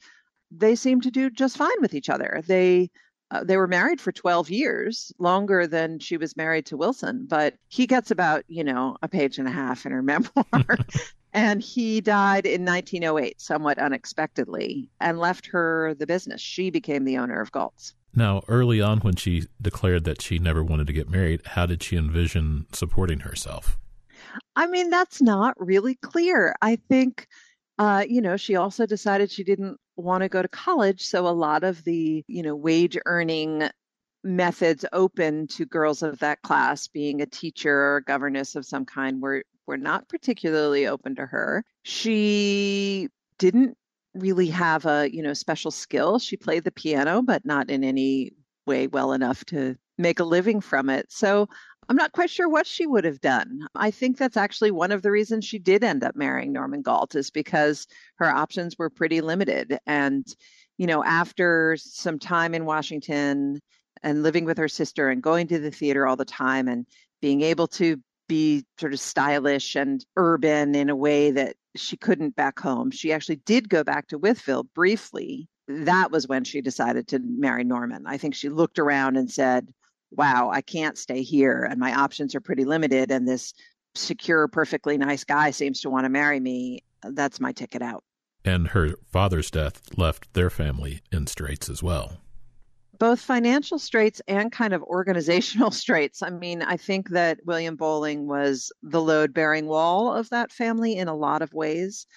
they 0.52 0.76
seemed 0.76 1.04
to 1.04 1.12
do 1.12 1.30
just 1.30 1.58
fine 1.58 1.82
with 1.82 1.94
each 1.94 2.10
other. 2.10 2.42
They 2.46 2.90
uh, 3.32 3.44
they 3.44 3.58
were 3.58 3.68
married 3.68 4.00
for 4.00 4.12
12 4.12 4.50
years, 4.52 5.12
longer 5.18 5.66
than 5.66 5.98
she 6.00 6.16
was 6.16 6.38
married 6.38 6.66
to 6.68 6.78
Wilson, 6.78 7.26
but 7.28 7.56
he 7.70 7.88
gets 7.88 8.12
about, 8.12 8.44
you 8.48 8.64
know, 8.64 8.98
a 9.02 9.08
page 9.08 9.40
and 9.40 9.48
a 9.48 9.52
half 9.52 9.86
in 9.86 9.92
her 9.92 10.02
memoir. 10.04 10.78
and 11.34 11.62
he 11.62 12.02
died 12.02 12.46
in 12.46 12.64
1908, 12.64 13.42
somewhat 13.42 13.80
unexpectedly, 13.80 14.90
and 15.02 15.20
left 15.20 15.48
her 15.48 15.96
the 15.96 16.06
business. 16.06 16.40
She 16.40 16.70
became 16.70 17.04
the 17.04 17.18
owner 17.18 17.42
of 17.42 17.52
Galt's. 17.52 17.96
Now, 18.16 18.44
early 18.48 18.82
on, 18.82 19.00
when 19.00 19.16
she 19.16 19.48
declared 19.62 20.06
that 20.06 20.22
she 20.22 20.40
never 20.40 20.64
wanted 20.64 20.88
to 20.88 20.94
get 20.94 21.10
married, 21.10 21.42
how 21.46 21.66
did 21.66 21.84
she 21.84 21.98
envision 21.98 22.66
supporting 22.72 23.20
herself? 23.20 23.78
I 24.56 24.68
mean, 24.68 24.90
that's 24.90 25.22
not 25.22 25.54
really 25.60 25.96
clear. 25.96 26.56
I 26.62 26.78
think, 26.90 27.28
uh, 27.78 28.06
you 28.08 28.22
know, 28.22 28.38
she 28.38 28.56
also 28.56 28.86
decided 28.86 29.32
she 29.32 29.44
didn't 29.44 29.78
want 29.98 30.24
to 30.24 30.30
go 30.30 30.42
to 30.42 30.48
college. 30.48 31.04
So 31.04 31.28
a 31.28 31.30
lot 31.30 31.64
of 31.64 31.84
the, 31.84 32.24
you 32.28 32.44
know, 32.44 32.56
wage 32.56 32.98
earning 33.06 33.70
methods 34.24 34.86
open 34.92 35.48
to 35.48 35.66
girls 35.66 36.02
of 36.02 36.20
that 36.20 36.42
class, 36.42 36.88
being 36.88 37.22
a 37.22 37.26
teacher 37.26 37.74
or 37.74 38.02
governess 38.02 38.56
of 38.56 38.66
some 38.66 38.86
kind, 38.86 39.22
were 39.22 39.44
were 39.68 39.78
not 39.78 40.08
particularly 40.08 40.88
open 40.88 41.16
to 41.16 41.26
her. 41.26 41.64
She 41.84 43.10
didn't 43.40 43.78
really 44.16 44.48
have 44.48 44.86
a, 44.86 45.10
you 45.14 45.22
know, 45.22 45.34
special 45.34 45.72
skill. 45.72 46.20
She 46.20 46.38
played 46.38 46.64
the 46.64 46.72
piano, 46.72 47.22
but 47.22 47.46
not 47.46 47.70
in 47.70 47.84
any 47.84 48.32
way 48.66 48.88
well 48.88 49.14
enough 49.14 49.46
to 49.46 49.76
make 49.98 50.20
a 50.20 50.24
living 50.24 50.62
from 50.62 50.90
it. 50.90 51.12
So 51.12 51.48
I'm 51.88 51.96
not 51.96 52.14
quite 52.14 52.30
sure 52.30 52.50
what 52.50 52.66
she 52.66 52.88
would 52.88 53.06
have 53.06 53.22
done. 53.22 53.68
I 53.76 53.92
think 53.92 54.18
that's 54.18 54.38
actually 54.38 54.72
one 54.72 54.92
of 54.92 55.04
the 55.04 55.12
reasons 55.12 55.46
she 55.46 55.60
did 55.60 55.84
end 55.84 56.04
up 56.04 56.16
marrying 56.16 56.52
Norman 56.52 56.82
Galt 56.82 57.14
is 57.16 57.30
because 57.30 57.86
her 58.16 58.30
options 58.30 58.78
were 58.78 58.90
pretty 58.90 59.22
limited. 59.22 59.78
And, 59.86 60.26
you 60.78 60.88
know, 60.88 61.04
after 61.04 61.78
some 61.78 62.18
time 62.18 62.56
in 62.56 62.66
Washington 62.66 63.60
and 64.02 64.24
living 64.24 64.46
with 64.46 64.58
her 64.58 64.68
sister 64.68 65.10
and 65.10 65.22
going 65.22 65.48
to 65.48 65.60
the 65.60 65.72
theater 65.72 66.08
all 66.08 66.16
the 66.16 66.26
time 66.26 66.68
and 66.68 66.88
being 67.22 67.42
able 67.42 67.68
to 67.68 67.98
be 68.28 68.66
sort 68.80 68.94
of 68.94 69.00
stylish 69.00 69.76
and 69.76 70.04
urban 70.16 70.74
in 70.74 70.90
a 70.90 70.96
way 70.96 71.32
that 71.32 71.56
she 71.76 71.98
couldn't 71.98 72.36
back 72.36 72.60
home. 72.60 72.92
She 72.92 73.12
actually 73.12 73.38
did 73.38 73.70
go 73.70 73.84
back 73.84 74.08
to 74.08 74.20
Wytheville 74.20 74.68
briefly. 74.74 75.48
That 75.68 76.12
was 76.12 76.28
when 76.28 76.44
she 76.44 76.62
decided 76.62 77.08
to 77.10 77.20
marry 77.20 77.64
Norman. 77.64 78.06
I 78.06 78.18
think 78.18 78.36
she 78.36 78.50
looked 78.50 78.80
around 78.80 79.18
and 79.18 79.32
said, 79.32 79.74
wow, 80.12 80.50
I 80.52 80.62
can't 80.62 80.98
stay 80.98 81.22
here 81.22 81.64
and 81.64 81.80
my 81.80 81.94
options 81.94 82.36
are 82.36 82.42
pretty 82.42 82.66
limited. 82.66 83.12
And 83.12 83.28
this 83.28 83.54
secure, 83.96 84.48
perfectly 84.48 84.98
nice 84.98 85.24
guy 85.24 85.52
seems 85.52 85.82
to 85.82 85.90
want 85.90 86.06
to 86.06 86.10
marry 86.10 86.40
me. 86.40 86.84
That's 87.04 87.40
my 87.40 87.52
ticket 87.52 87.82
out. 87.82 88.04
And 88.44 88.70
her 88.70 88.92
father's 89.12 89.50
death 89.50 89.98
left 89.98 90.34
their 90.34 90.50
family 90.52 91.02
in 91.12 91.26
straits 91.28 91.70
as 91.70 91.82
well. 91.82 92.22
Both 92.98 93.22
financial 93.22 93.80
straits 93.80 94.22
and 94.28 94.52
kind 94.52 94.74
of 94.74 94.84
organizational 94.84 95.72
straits. 95.84 96.22
I 96.22 96.30
mean, 96.30 96.62
I 96.62 96.78
think 96.78 97.10
that 97.10 97.40
William 97.46 97.76
Bolling 97.76 98.28
was 98.28 98.72
the 98.84 99.02
load 99.02 99.34
bearing 99.34 99.68
wall 99.68 100.14
of 100.14 100.30
that 100.30 100.52
family 100.52 100.96
in 100.96 101.08
a 101.08 101.16
lot 101.16 101.42
of 101.42 101.54
ways 101.54 102.08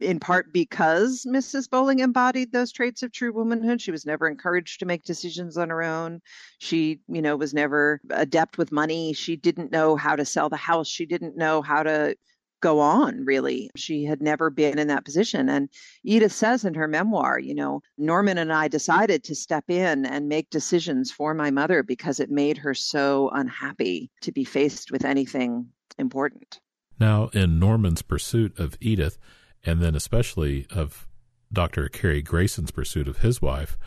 in 0.00 0.20
part 0.20 0.52
because 0.52 1.26
Mrs. 1.28 1.68
Bolling 1.68 1.98
embodied 1.98 2.52
those 2.52 2.72
traits 2.72 3.02
of 3.02 3.12
true 3.12 3.32
womanhood. 3.32 3.80
She 3.80 3.90
was 3.90 4.06
never 4.06 4.28
encouraged 4.28 4.80
to 4.80 4.86
make 4.86 5.04
decisions 5.04 5.56
on 5.56 5.70
her 5.70 5.82
own. 5.82 6.20
She, 6.58 7.00
you 7.08 7.20
know, 7.22 7.36
was 7.36 7.52
never 7.54 8.00
adept 8.10 8.58
with 8.58 8.70
money. 8.70 9.12
She 9.12 9.36
didn't 9.36 9.72
know 9.72 9.96
how 9.96 10.16
to 10.16 10.24
sell 10.24 10.48
the 10.48 10.56
house. 10.56 10.88
She 10.88 11.06
didn't 11.06 11.36
know 11.36 11.62
how 11.62 11.82
to 11.82 12.16
go 12.60 12.80
on, 12.80 13.24
really. 13.24 13.70
She 13.76 14.04
had 14.04 14.20
never 14.20 14.50
been 14.50 14.78
in 14.78 14.88
that 14.88 15.04
position. 15.04 15.48
And 15.48 15.68
Edith 16.04 16.32
says 16.32 16.64
in 16.64 16.74
her 16.74 16.88
memoir, 16.88 17.38
you 17.38 17.54
know, 17.54 17.80
Norman 17.96 18.38
and 18.38 18.52
I 18.52 18.68
decided 18.68 19.24
to 19.24 19.34
step 19.34 19.64
in 19.68 20.06
and 20.06 20.28
make 20.28 20.50
decisions 20.50 21.10
for 21.10 21.34
my 21.34 21.50
mother 21.50 21.82
because 21.82 22.20
it 22.20 22.30
made 22.30 22.58
her 22.58 22.74
so 22.74 23.30
unhappy 23.32 24.10
to 24.22 24.32
be 24.32 24.44
faced 24.44 24.90
with 24.90 25.04
anything 25.04 25.68
important. 25.98 26.60
Now, 27.00 27.30
in 27.32 27.58
Norman's 27.58 28.02
pursuit 28.02 28.58
of 28.58 28.76
Edith, 28.80 29.18
and 29.64 29.80
then 29.80 29.94
especially 29.94 30.66
of 30.70 31.06
Dr. 31.52 31.88
Cary 31.88 32.22
Grayson's 32.22 32.70
pursuit 32.70 33.08
of 33.08 33.18
his 33.18 33.40
wife, 33.40 33.78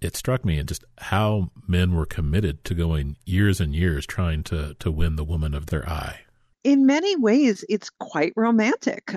it 0.00 0.16
struck 0.16 0.44
me 0.44 0.62
just 0.62 0.84
how 0.98 1.50
men 1.66 1.94
were 1.94 2.06
committed 2.06 2.64
to 2.64 2.74
going 2.74 3.16
years 3.24 3.60
and 3.60 3.74
years 3.74 4.06
trying 4.06 4.42
to 4.44 4.74
to 4.74 4.90
win 4.90 5.16
the 5.16 5.24
woman 5.24 5.54
of 5.54 5.66
their 5.66 5.88
eye. 5.88 6.20
In 6.64 6.86
many 6.86 7.14
ways, 7.16 7.64
it's 7.68 7.90
quite 8.00 8.32
romantic. 8.36 9.14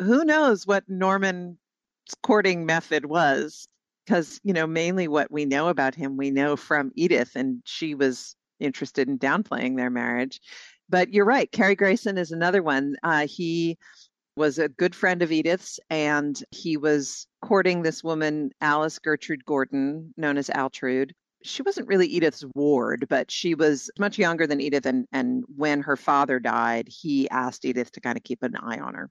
Who 0.00 0.24
knows 0.24 0.66
what 0.66 0.88
Norman's 0.88 1.58
courting 2.22 2.64
method 2.64 3.04
was? 3.04 3.68
Because, 4.04 4.40
you 4.42 4.54
know, 4.54 4.66
mainly 4.66 5.06
what 5.06 5.30
we 5.30 5.44
know 5.44 5.68
about 5.68 5.94
him, 5.94 6.16
we 6.16 6.30
know 6.30 6.56
from 6.56 6.92
Edith, 6.94 7.32
and 7.36 7.60
she 7.66 7.94
was 7.94 8.34
interested 8.60 9.08
in 9.08 9.18
downplaying 9.18 9.76
their 9.76 9.90
marriage. 9.90 10.40
But 10.88 11.12
you're 11.12 11.26
right, 11.26 11.50
Cary 11.50 11.74
Grayson 11.74 12.16
is 12.16 12.30
another 12.30 12.62
one. 12.62 12.96
Uh, 13.02 13.26
he 13.26 13.76
was 14.36 14.58
a 14.58 14.68
good 14.68 14.94
friend 14.94 15.22
of 15.22 15.32
Edith's, 15.32 15.80
and 15.90 16.40
he 16.50 16.76
was 16.76 17.26
courting 17.42 17.82
this 17.82 18.04
woman, 18.04 18.50
Alice 18.60 18.98
Gertrude 18.98 19.44
Gordon, 19.44 20.14
known 20.16 20.38
as 20.38 20.48
Altrude. 20.50 21.12
She 21.46 21.62
wasn't 21.62 21.88
really 21.88 22.06
Edith's 22.08 22.44
ward, 22.54 23.06
but 23.08 23.30
she 23.30 23.54
was 23.54 23.90
much 23.98 24.18
younger 24.18 24.46
than 24.46 24.60
Edith. 24.60 24.86
And, 24.86 25.06
and 25.12 25.44
when 25.54 25.82
her 25.82 25.96
father 25.96 26.38
died, 26.38 26.88
he 26.88 27.28
asked 27.30 27.64
Edith 27.64 27.92
to 27.92 28.00
kind 28.00 28.16
of 28.16 28.24
keep 28.24 28.42
an 28.42 28.56
eye 28.56 28.78
on 28.78 28.94
her. 28.94 29.10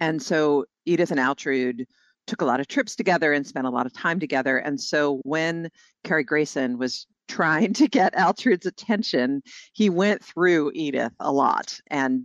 And 0.00 0.22
so 0.22 0.66
Edith 0.86 1.10
and 1.10 1.20
Altrude 1.20 1.86
took 2.26 2.40
a 2.40 2.44
lot 2.44 2.60
of 2.60 2.68
trips 2.68 2.96
together 2.96 3.32
and 3.32 3.46
spent 3.46 3.66
a 3.66 3.70
lot 3.70 3.86
of 3.86 3.92
time 3.92 4.18
together. 4.18 4.58
And 4.58 4.80
so 4.80 5.20
when 5.24 5.70
Cary 6.04 6.24
Grayson 6.24 6.78
was 6.78 7.06
trying 7.28 7.72
to 7.74 7.88
get 7.88 8.14
Altrude's 8.14 8.66
attention, 8.66 9.42
he 9.72 9.90
went 9.90 10.24
through 10.24 10.72
Edith 10.74 11.12
a 11.20 11.32
lot 11.32 11.80
and 11.88 12.24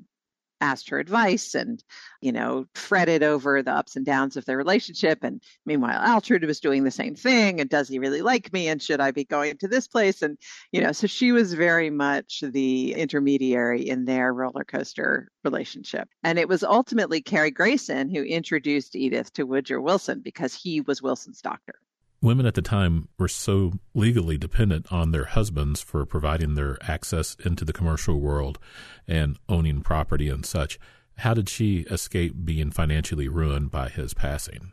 asked 0.62 0.90
her 0.90 1.00
advice 1.00 1.56
and, 1.56 1.84
you 2.22 2.32
know, 2.32 2.66
fretted 2.76 3.24
over 3.24 3.62
the 3.62 3.72
ups 3.72 3.96
and 3.96 4.06
downs 4.06 4.38
of 4.38 4.46
their 4.46 4.58
relationship. 4.58 5.20
And 5.24 5.42
meanwhile, 5.66 6.00
Altrude 6.00 6.46
was 6.46 6.60
doing 6.60 6.84
the 6.84 6.92
same 6.92 7.16
thing. 7.16 7.60
And 7.60 7.70
does 7.70 7.88
he 7.88 8.00
really 8.00 8.22
like 8.22 8.52
me? 8.54 8.68
And 8.68 8.82
should 8.82 9.00
I 9.00 9.12
be 9.12 9.26
going 9.26 9.58
to 9.58 9.68
this 9.68 9.88
place? 9.88 10.22
And, 10.22 10.38
you 10.72 10.82
know, 10.82 10.92
so 10.92 11.08
she 11.08 11.32
was 11.32 11.54
very 11.54 11.90
much 11.90 12.44
the 12.46 12.94
intermediary 12.94 13.88
in 13.88 14.06
their 14.06 14.34
roller 14.34 14.64
coaster 14.64 15.30
relationship. 15.44 16.10
And 16.24 16.40
it 16.40 16.50
was 16.50 16.64
ultimately 16.64 17.22
Cary 17.22 17.52
Grayson 17.52 18.10
who 18.10 18.24
introduced 18.24 18.96
Edith 18.96 19.34
to 19.34 19.44
Woodrow 19.44 19.82
Wilson 19.82 20.22
because 20.22 20.54
he 20.54 20.82
was 20.82 21.02
Wilson's 21.02 21.42
doctor 21.42 21.76
women 22.22 22.46
at 22.46 22.54
the 22.54 22.62
time 22.62 23.08
were 23.18 23.28
so 23.28 23.74
legally 23.94 24.38
dependent 24.38 24.92
on 24.92 25.12
their 25.12 25.26
husbands 25.26 25.82
for 25.82 26.06
providing 26.06 26.56
their 26.56 26.78
access 26.82 27.36
into 27.46 27.64
the 27.64 27.74
commercial 27.74 28.20
world 28.20 28.60
and 29.08 29.38
owning 29.48 29.82
property 29.82 30.30
and 30.30 30.46
such. 30.46 30.80
How 31.18 31.34
did 31.34 31.50
she 31.50 31.82
escape 31.90 32.34
being 32.44 32.72
financially 32.72 33.28
ruined 33.28 33.72
by 33.72 33.90
his 33.90 34.14
passing? 34.14 34.72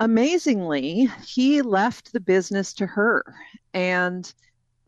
Amazingly, 0.00 1.10
he 1.26 1.62
left 1.62 2.12
the 2.12 2.20
business 2.20 2.72
to 2.74 2.86
her. 2.86 3.24
And 3.74 4.32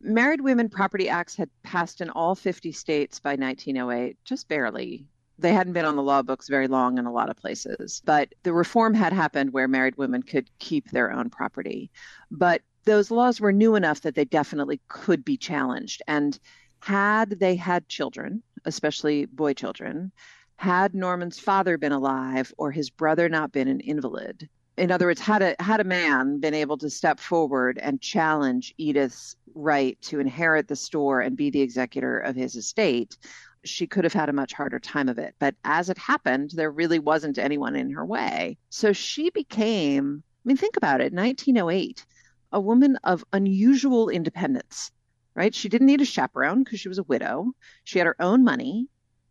Married 0.01 0.41
Women 0.41 0.69
Property 0.69 1.09
Acts 1.09 1.35
had 1.35 1.51
passed 1.63 2.01
in 2.01 2.11
all 2.11 2.35
50 2.35 2.73
states 2.73 3.19
by 3.19 3.35
1908, 3.35 4.17
just 4.25 4.49
barely 4.49 5.07
they 5.41 5.53
hadn't 5.53 5.73
been 5.73 5.85
on 5.85 5.97
the 5.97 6.03
law 6.03 6.23
books 6.23 6.49
very 6.49 6.69
long 6.69 6.99
in 6.99 7.07
a 7.07 7.13
lot 7.13 7.31
of 7.31 7.37
places. 7.37 8.03
But 8.05 8.35
the 8.43 8.53
reform 8.53 8.95
had 8.95 9.13
happened 9.13 9.53
where 9.53 9.69
married 9.69 9.97
women 9.97 10.23
could 10.23 10.51
keep 10.59 10.91
their 10.91 11.13
own 11.13 11.31
property. 11.31 11.91
But 12.31 12.63
those 12.85 13.11
laws 13.11 13.41
were 13.41 13.53
new 13.53 13.75
enough 13.75 14.03
that 14.03 14.15
they 14.15 14.25
definitely 14.25 14.81
could 14.89 15.25
be 15.25 15.37
challenged. 15.37 16.03
And 16.07 16.39
had 16.81 17.31
they 17.41 17.57
had 17.57 17.89
children, 17.89 18.43
especially 18.65 19.27
boy 19.27 19.55
children, 19.55 20.13
had 20.57 20.95
Norman's 20.95 21.39
father 21.39 21.79
been 21.79 21.93
alive 21.93 22.53
or 22.59 22.71
his 22.71 22.91
brother 22.91 23.29
not 23.29 23.53
been 23.53 23.69
an 23.69 23.81
invalid, 23.81 24.49
in 24.81 24.91
other 24.91 25.07
words, 25.07 25.21
had 25.21 25.43
a 25.43 25.55
had 25.61 25.81
a 25.81 25.85
man 25.85 26.41
been 26.41 26.55
able 26.55 26.79
to 26.79 26.89
step 26.89 27.21
forward 27.21 27.79
and 27.79 28.01
challenge 28.01 28.75
Edith's 28.79 29.37
right 29.55 30.01
to 30.03 30.21
inherit 30.21 30.69
the 30.69 30.77
store 30.77 31.21
and 31.21 31.37
be 31.37 31.51
the 31.51 31.61
executor 31.61 32.19
of 32.19 32.35
his 32.35 32.57
estate, 32.57 33.19
she 33.65 33.87
could 33.87 34.05
have 34.05 34.13
had 34.13 34.29
a 34.29 34.35
much 34.35 34.53
harder 34.53 34.79
time 34.79 35.09
of 35.09 35.19
it. 35.19 35.35
But 35.39 35.55
as 35.65 35.89
it 35.91 35.99
happened, 35.99 36.53
there 36.55 36.71
really 36.71 36.99
wasn't 36.99 37.39
anyone 37.39 37.77
in 37.77 37.91
her 37.91 38.05
way. 38.05 38.59
So 38.71 38.93
she 38.93 39.31
became, 39.31 40.23
I 40.27 40.43
mean, 40.45 40.57
think 40.57 40.77
about 40.77 41.01
it 41.01 41.13
1908, 41.13 42.05
a 42.53 42.61
woman 42.61 42.97
of 43.05 43.25
unusual 43.33 44.09
independence, 44.09 44.91
right? 45.35 45.55
She 45.55 45.69
didn't 45.69 45.87
need 45.87 46.01
a 46.01 46.07
chaperone 46.07 46.65
because 46.65 46.81
she 46.81 46.89
was 46.89 46.99
a 46.99 47.05
widow. 47.05 47.53
She 47.85 47.99
had 47.99 48.07
her 48.07 48.17
own 48.21 48.45
money. 48.45 48.89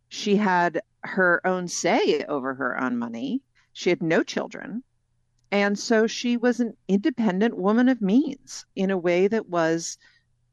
She 0.08 0.36
had 0.36 0.80
her 1.02 1.40
own 1.46 1.68
say 1.68 2.24
over 2.24 2.54
her 2.54 2.80
own 2.80 2.98
money. 2.98 3.42
She 3.72 3.90
had 3.90 4.02
no 4.02 4.22
children. 4.22 4.82
And 5.52 5.78
so 5.78 6.06
she 6.06 6.36
was 6.36 6.60
an 6.60 6.76
independent 6.86 7.56
woman 7.56 7.88
of 7.88 8.00
means 8.00 8.64
in 8.76 8.90
a 8.90 8.98
way 8.98 9.26
that 9.26 9.48
was 9.48 9.98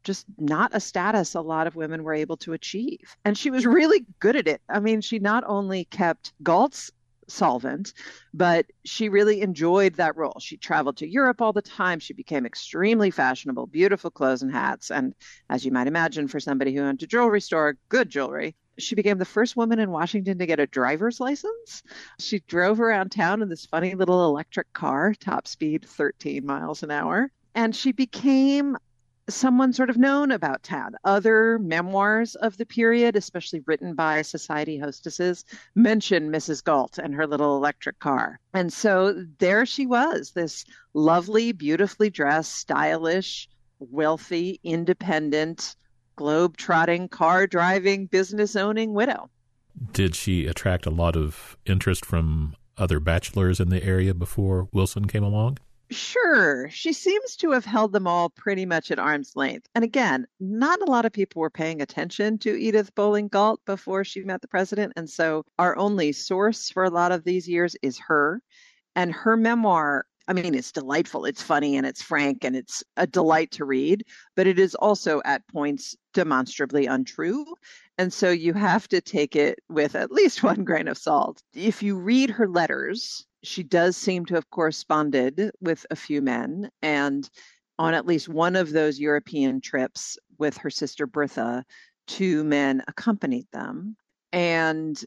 just 0.08 0.26
not 0.40 0.72
a 0.74 0.80
status 0.80 1.36
a 1.36 1.42
lot 1.42 1.68
of 1.68 1.76
women 1.76 2.02
were 2.02 2.14
able 2.14 2.38
to 2.38 2.54
achieve. 2.54 3.16
And 3.26 3.38
she 3.38 3.52
was 3.52 3.66
really 3.66 4.06
good 4.20 4.38
at 4.38 4.48
it. 4.48 4.62
I 4.70 4.80
mean, 4.80 5.02
she 5.02 5.20
not 5.20 5.44
only 5.46 5.84
kept 5.86 6.32
Galt's 6.42 6.90
solvent, 7.28 7.94
but 8.34 8.66
she 8.86 9.10
really 9.10 9.42
enjoyed 9.42 9.96
that 9.96 10.16
role. 10.16 10.40
She 10.40 10.56
traveled 10.56 10.96
to 10.98 11.10
Europe 11.10 11.42
all 11.42 11.52
the 11.52 11.62
time. 11.62 12.00
She 12.00 12.14
became 12.14 12.46
extremely 12.46 13.12
fashionable, 13.12 13.68
beautiful 13.68 14.10
clothes 14.10 14.42
and 14.42 14.52
hats. 14.52 14.90
And 14.92 15.14
as 15.50 15.66
you 15.66 15.74
might 15.74 15.88
imagine, 15.88 16.30
for 16.30 16.40
somebody 16.40 16.74
who 16.74 16.84
owned 16.84 17.04
a 17.04 17.08
jewelry 17.08 17.42
store, 17.42 17.78
good 17.90 18.10
jewelry. 18.10 18.56
She 18.80 18.96
became 18.96 19.18
the 19.18 19.26
first 19.26 19.58
woman 19.58 19.80
in 19.80 19.92
Washington 19.92 20.38
to 20.38 20.46
get 20.46 20.62
a 20.62 20.68
driver's 20.68 21.20
license. 21.20 21.84
She 22.20 22.40
drove 22.48 22.80
around 22.80 23.10
town 23.12 23.42
in 23.42 23.50
this 23.50 23.66
funny 23.66 23.94
little 23.94 24.26
electric 24.26 24.72
car, 24.72 25.14
top 25.20 25.50
speed 25.50 25.84
13 25.86 26.46
miles 26.46 26.82
an 26.82 26.92
hour. 26.92 27.30
And 27.56 27.76
she 27.76 27.92
became 27.92 28.78
someone 29.30 29.74
sort 29.74 29.90
of 29.90 29.98
known 29.98 30.32
about 30.32 30.64
Tad. 30.64 30.96
Other 31.04 31.60
memoirs 31.60 32.36
of 32.36 32.58
the 32.58 32.66
period, 32.66 33.16
especially 33.16 33.62
written 33.66 33.94
by 33.94 34.22
society 34.22 34.78
hostesses, 34.78 35.44
mention 35.76 36.32
Mrs. 36.32 36.64
Galt 36.64 36.98
and 36.98 37.14
her 37.14 37.28
little 37.28 37.56
electric 37.58 38.00
car. 38.00 38.40
And 38.54 38.72
so 38.72 39.26
there 39.40 39.66
she 39.66 39.86
was, 39.86 40.32
this 40.32 40.66
lovely, 40.94 41.52
beautifully 41.52 42.10
dressed, 42.10 42.56
stylish, 42.56 43.50
wealthy, 43.80 44.60
independent, 44.64 45.76
globe 46.16 46.58
trotting, 46.58 47.10
car 47.10 47.48
driving, 47.48 48.06
business 48.08 48.56
owning 48.56 48.94
widow. 48.94 49.30
Did 49.92 50.16
she 50.16 50.48
attract 50.48 50.86
a 50.86 50.92
lot 50.92 51.16
of 51.16 51.58
interest 51.66 52.06
from 52.06 52.56
other 52.78 53.00
bachelors 53.00 53.60
in 53.60 53.70
the 53.70 53.84
area 53.84 54.14
before 54.14 54.68
Wilson 54.72 55.06
came 55.08 55.24
along? 55.24 55.58
Sure, 55.92 56.70
she 56.70 56.92
seems 56.94 57.36
to 57.38 57.52
have 57.52 57.66
held 57.66 57.92
them 57.94 58.08
all 58.08 58.30
pretty 58.30 58.66
much 58.66 58.90
at 58.92 59.00
arm's 59.00 59.36
length. 59.36 59.68
And 59.76 59.84
again, 59.84 60.28
not 60.40 60.82
a 60.82 60.90
lot 60.90 61.06
of 61.06 61.12
people 61.14 61.42
were 61.42 61.50
paying 61.50 61.82
attention 61.82 62.38
to 62.40 62.58
Edith 62.58 62.94
Bolling 62.96 63.28
Galt 63.30 63.64
before 63.66 64.04
she 64.04 64.22
met 64.24 64.42
the 64.42 64.48
president. 64.50 64.94
And 64.98 65.10
so 65.10 65.46
our 65.60 65.78
only 65.78 66.12
source 66.14 66.70
for 66.70 66.84
a 66.84 66.90
lot 66.90 67.12
of 67.12 67.24
these 67.24 67.48
years 67.48 67.76
is 67.82 68.00
her. 68.00 68.42
And 68.96 69.14
her 69.14 69.38
memoir, 69.38 70.06
I 70.28 70.34
mean, 70.34 70.56
it's 70.56 70.72
delightful. 70.72 71.26
It's 71.26 71.42
funny 71.42 71.78
and 71.78 71.86
it's 71.86 72.02
frank 72.02 72.44
and 72.44 72.56
it's 72.56 72.84
a 72.98 73.08
delight 73.08 73.52
to 73.52 73.66
read, 73.66 74.04
but 74.36 74.46
it 74.46 74.60
is 74.60 74.76
also 74.76 75.22
at 75.24 75.48
points 75.48 75.96
demonstrably 76.14 76.86
untrue. 76.86 77.46
And 77.98 78.12
so 78.12 78.30
you 78.30 78.54
have 78.54 78.88
to 78.90 79.00
take 79.00 79.36
it 79.36 79.60
with 79.70 79.96
at 79.96 80.12
least 80.12 80.44
one 80.44 80.64
grain 80.64 80.88
of 80.88 80.98
salt. 80.98 81.42
If 81.54 81.82
you 81.82 81.98
read 81.98 82.30
her 82.32 82.48
letters, 82.48 83.26
she 83.44 83.64
does 83.64 83.96
seem 83.96 84.26
to 84.26 84.36
have 84.36 84.50
corresponded 84.50 85.52
with 85.62 85.86
a 85.92 85.96
few 85.96 86.22
men. 86.22 86.70
And 86.82 87.30
on 87.80 87.94
at 87.94 88.06
least 88.06 88.28
one 88.28 88.56
of 88.56 88.72
those 88.72 89.00
European 89.00 89.62
trips 89.62 90.18
with 90.38 90.58
her 90.58 90.70
sister 90.70 91.08
Bertha, 91.08 91.64
two 92.08 92.44
men 92.44 92.84
accompanied 92.88 93.48
them. 93.54 93.96
And 94.34 95.02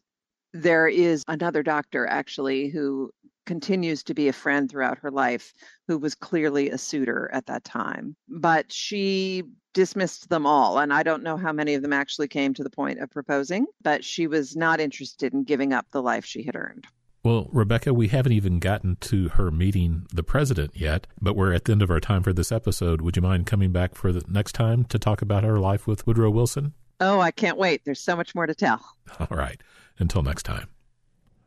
there 0.52 0.88
is 0.88 1.24
another 1.28 1.62
doctor 1.62 2.06
actually 2.06 2.68
who 2.68 3.10
continues 3.46 4.02
to 4.04 4.14
be 4.14 4.28
a 4.28 4.32
friend 4.32 4.70
throughout 4.70 4.98
her 4.98 5.10
life 5.10 5.52
who 5.88 5.98
was 5.98 6.14
clearly 6.14 6.70
a 6.70 6.78
suitor 6.78 7.28
at 7.32 7.46
that 7.46 7.64
time. 7.64 8.14
But 8.28 8.72
she 8.72 9.44
dismissed 9.72 10.28
them 10.28 10.46
all. 10.46 10.78
And 10.78 10.92
I 10.92 11.02
don't 11.02 11.22
know 11.22 11.36
how 11.36 11.52
many 11.52 11.74
of 11.74 11.82
them 11.82 11.92
actually 11.92 12.28
came 12.28 12.54
to 12.54 12.62
the 12.62 12.70
point 12.70 13.00
of 13.00 13.10
proposing, 13.10 13.66
but 13.82 14.04
she 14.04 14.26
was 14.26 14.56
not 14.56 14.80
interested 14.80 15.32
in 15.32 15.44
giving 15.44 15.72
up 15.72 15.86
the 15.90 16.02
life 16.02 16.24
she 16.24 16.42
had 16.42 16.56
earned. 16.56 16.86
Well, 17.22 17.48
Rebecca, 17.52 17.92
we 17.92 18.08
haven't 18.08 18.32
even 18.32 18.60
gotten 18.60 18.96
to 18.96 19.28
her 19.30 19.50
meeting 19.50 20.06
the 20.12 20.22
president 20.22 20.72
yet, 20.74 21.06
but 21.20 21.36
we're 21.36 21.52
at 21.52 21.66
the 21.66 21.72
end 21.72 21.82
of 21.82 21.90
our 21.90 22.00
time 22.00 22.22
for 22.22 22.32
this 22.32 22.50
episode. 22.50 23.02
Would 23.02 23.16
you 23.16 23.22
mind 23.22 23.46
coming 23.46 23.72
back 23.72 23.94
for 23.94 24.10
the 24.10 24.24
next 24.26 24.52
time 24.52 24.84
to 24.84 24.98
talk 24.98 25.20
about 25.20 25.44
her 25.44 25.58
life 25.58 25.86
with 25.86 26.06
Woodrow 26.06 26.30
Wilson? 26.30 26.72
Oh, 27.00 27.20
I 27.20 27.30
can't 27.30 27.58
wait. 27.58 27.84
There's 27.84 28.00
so 28.00 28.14
much 28.14 28.34
more 28.34 28.46
to 28.46 28.54
tell. 28.54 28.80
All 29.20 29.36
right. 29.36 29.60
Until 29.98 30.22
next 30.22 30.44
time. 30.44 30.68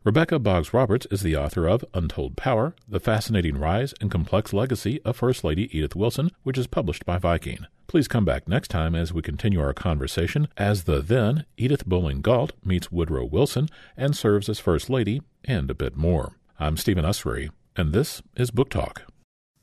Rebecca 0.04 0.38
Boggs 0.38 0.74
Roberts 0.74 1.06
is 1.10 1.22
the 1.22 1.34
author 1.34 1.66
of 1.66 1.82
Untold 1.94 2.36
Power 2.36 2.74
The 2.86 3.00
Fascinating 3.00 3.56
Rise 3.56 3.94
and 4.02 4.10
Complex 4.10 4.52
Legacy 4.52 5.00
of 5.02 5.16
First 5.16 5.44
Lady 5.44 5.74
Edith 5.76 5.96
Wilson, 5.96 6.30
which 6.42 6.58
is 6.58 6.66
published 6.66 7.06
by 7.06 7.16
Viking. 7.16 7.64
Please 7.86 8.06
come 8.06 8.24
back 8.24 8.46
next 8.46 8.68
time 8.68 8.94
as 8.94 9.14
we 9.14 9.22
continue 9.22 9.60
our 9.62 9.72
conversation 9.72 10.48
as 10.58 10.84
the 10.84 11.00
then 11.00 11.46
Edith 11.56 11.86
Bolling 11.86 12.20
Galt 12.20 12.52
meets 12.62 12.92
Woodrow 12.92 13.24
Wilson 13.24 13.70
and 13.96 14.14
serves 14.14 14.50
as 14.50 14.60
First 14.60 14.90
Lady, 14.90 15.22
and 15.44 15.70
a 15.70 15.74
bit 15.74 15.96
more. 15.96 16.36
I'm 16.60 16.76
Stephen 16.76 17.06
Usry, 17.06 17.48
and 17.74 17.94
this 17.94 18.20
is 18.36 18.50
Book 18.50 18.68
Talk. 18.68 19.04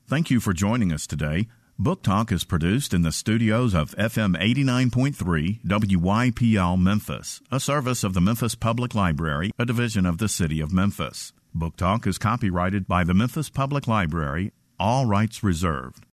Thank 0.08 0.28
you 0.28 0.40
for 0.40 0.52
joining 0.52 0.92
us 0.92 1.06
today. 1.06 1.46
Book 1.78 2.02
Talk 2.02 2.30
is 2.30 2.44
produced 2.44 2.92
in 2.92 3.02
the 3.02 3.10
studios 3.10 3.74
of 3.74 3.96
FM 3.96 4.36
89.3 4.38 5.62
WYPL 5.64 6.80
Memphis, 6.80 7.40
a 7.50 7.58
service 7.58 8.04
of 8.04 8.12
the 8.12 8.20
Memphis 8.20 8.54
Public 8.54 8.94
Library, 8.94 9.50
a 9.58 9.64
division 9.64 10.04
of 10.04 10.18
the 10.18 10.28
City 10.28 10.60
of 10.60 10.70
Memphis. 10.70 11.32
Book 11.54 11.76
Talk 11.76 12.06
is 12.06 12.18
copyrighted 12.18 12.86
by 12.86 13.04
the 13.04 13.14
Memphis 13.14 13.48
Public 13.48 13.88
Library, 13.88 14.52
all 14.78 15.06
rights 15.06 15.42
reserved. 15.42 16.00